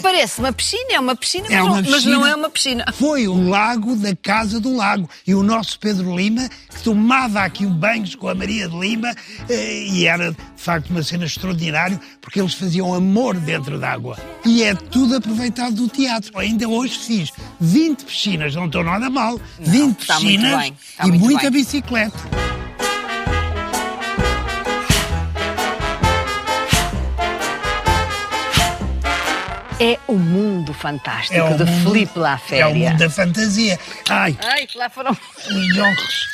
Parece 0.00 0.40
uma 0.40 0.52
piscina, 0.52 0.84
é 0.92 1.00
uma 1.00 1.14
piscina, 1.16 1.44
mas, 1.48 1.52
É 1.52 1.58
não, 1.58 1.66
uma 1.66 1.74
mas 1.76 1.86
piscina. 1.90 2.14
não 2.16 2.26
é 2.26 2.34
uma 2.34 2.50
piscina. 2.50 2.84
Foi 2.92 3.28
o 3.28 3.48
lago 3.48 3.94
da 3.96 4.14
Casa 4.16 4.58
do 4.60 4.74
Lago. 4.76 5.08
E 5.26 5.34
o 5.34 5.42
nosso 5.42 5.78
Pedro 5.78 6.16
Lima, 6.16 6.48
que 6.48 6.82
tomava 6.82 7.40
aqui 7.42 7.64
um 7.66 7.72
banhos 7.72 8.14
com 8.14 8.28
a 8.28 8.34
Maria 8.34 8.68
de 8.68 8.78
Lima, 8.78 9.14
eh, 9.48 9.84
e 9.88 10.06
era 10.06 10.30
de 10.32 10.36
facto 10.56 10.90
uma 10.90 11.02
cena 11.02 11.24
extraordinária, 11.24 12.00
porque 12.20 12.40
eles 12.40 12.54
faziam 12.54 12.92
amor 12.94 13.36
dentro 13.36 13.78
d'água. 13.78 14.18
E 14.44 14.62
é 14.62 14.74
tudo 14.74 15.16
aproveitado 15.16 15.74
do 15.74 15.88
teatro. 15.88 16.38
Ainda 16.38 16.68
hoje 16.68 16.98
fiz 16.98 17.30
20 17.60 18.04
piscinas, 18.04 18.54
não 18.54 18.66
estou 18.66 18.82
nada 18.84 19.08
mal. 19.10 19.40
20 19.60 20.00
está 20.00 20.20
muito 20.20 20.30
piscinas 20.40 20.60
bem, 20.60 20.76
e 21.06 21.12
muita 21.12 21.50
bem. 21.50 21.60
bicicleta. 21.60 22.39
É 29.80 29.98
o 30.06 30.12
mundo 30.14 30.74
fantástico 30.74 31.34
É 31.34 31.42
o 31.42 31.56
de 31.56 31.64
mundo- 31.64 31.82
Filipe 31.92 32.18
La 32.18 32.38
É 32.50 32.66
o 32.66 32.74
mundo 32.74 32.98
da 32.98 33.08
fantasia. 33.08 33.78
Ai, 34.10 34.36
Ai, 34.42 34.66
que 34.66 34.76
lá 34.76 34.90
foram. 34.90 35.12
os 35.12 35.78
óculos. 35.78 36.30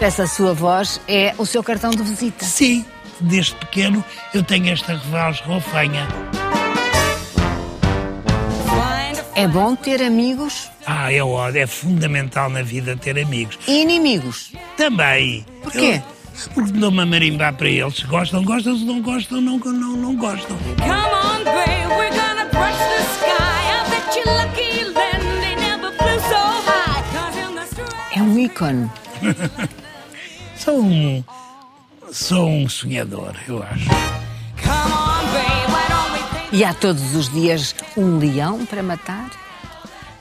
Essa 0.00 0.26
sua 0.26 0.54
voz 0.54 1.00
é 1.06 1.34
o 1.36 1.44
seu 1.44 1.62
cartão 1.62 1.90
de 1.90 2.02
visita. 2.02 2.44
Sim, 2.44 2.84
desde 3.20 3.54
pequeno 3.56 4.02
eu 4.32 4.42
tenho 4.42 4.72
esta 4.72 4.96
voz 4.96 5.40
rofanha. 5.40 6.08
É 9.42 9.48
bom 9.48 9.74
ter 9.74 10.02
amigos 10.02 10.68
Ah, 10.86 11.10
é 11.12 11.22
ódio, 11.22 11.60
é 11.62 11.66
fundamental 11.66 12.50
na 12.50 12.62
vida 12.62 12.96
ter 12.96 13.18
amigos. 13.18 13.58
e 13.66 13.80
inimigos. 13.82 14.52
Também. 14.76 15.44
Porquê? 15.62 16.00
Eu- 16.04 16.50
porque 16.54 16.72
dou-me 16.72 17.00
a 17.00 17.06
marimbar 17.06 17.52
para 17.54 17.68
eles. 17.68 17.96
Se 17.96 18.06
gostam, 18.06 18.42
gostam. 18.44 18.76
Se 18.76 18.84
não 18.84 19.00
gostam, 19.02 19.40
não, 19.40 19.58
não, 19.58 19.96
não 19.96 20.16
gostam. 20.16 20.56
Come 20.78 20.90
on, 20.90 21.44
babe, 21.44 21.86
we're 21.96 22.10
gonna 22.10 22.44
brush 22.50 22.78
the 22.78 23.02
sky. 23.16 23.62
I 23.68 23.90
bet 23.90 24.16
you 24.18 24.24
lucky 24.24 24.84
then 24.94 25.20
they 25.40 25.54
never 25.56 25.92
flew 25.96 26.18
so 26.28 26.40
high. 26.66 28.18
É 28.18 28.22
um 28.22 28.38
ícone. 28.38 28.90
Sou 30.56 30.80
um... 30.82 31.24
Sou 32.12 32.48
um 32.48 32.68
sonhador, 32.68 33.34
eu 33.46 33.62
acho. 33.62 33.88
Come 34.62 34.92
on, 34.92 35.09
E 36.52 36.64
há 36.64 36.74
todos 36.74 37.14
os 37.14 37.28
dias 37.32 37.74
um 37.96 38.18
leão 38.18 38.66
para 38.66 38.82
matar? 38.82 39.30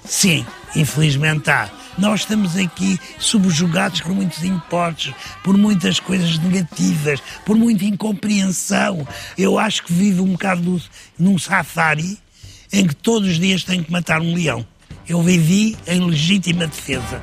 Sim, 0.06 0.46
infelizmente 0.76 1.50
há. 1.50 1.70
Nós 1.98 2.22
estamos 2.22 2.56
aqui 2.56 3.00
subjugados 3.18 4.02
por 4.02 4.14
muitos 4.14 4.44
impostos, 4.44 5.14
por 5.44 5.58
muitas 5.58 6.00
coisas 6.00 6.38
negativas, 6.40 7.20
por 7.46 7.58
muita 7.58 7.84
incompreensão. 7.84 9.06
Eu 9.38 9.60
acho 9.60 9.84
que 9.84 9.92
vivo 9.92 10.24
um 10.24 10.32
bocado 10.34 10.62
do- 10.62 10.82
num 11.18 11.38
safari 11.38 12.18
em 12.72 12.88
que 12.88 12.96
todos 12.96 13.28
os 13.30 13.40
dias 13.40 13.64
tenho 13.64 13.84
que 13.84 13.92
matar 13.92 14.22
um 14.22 14.34
leão. 14.34 14.66
Eu 15.08 15.22
vivi 15.24 15.76
em 15.88 16.00
legítima 16.06 16.68
defesa. 16.68 17.22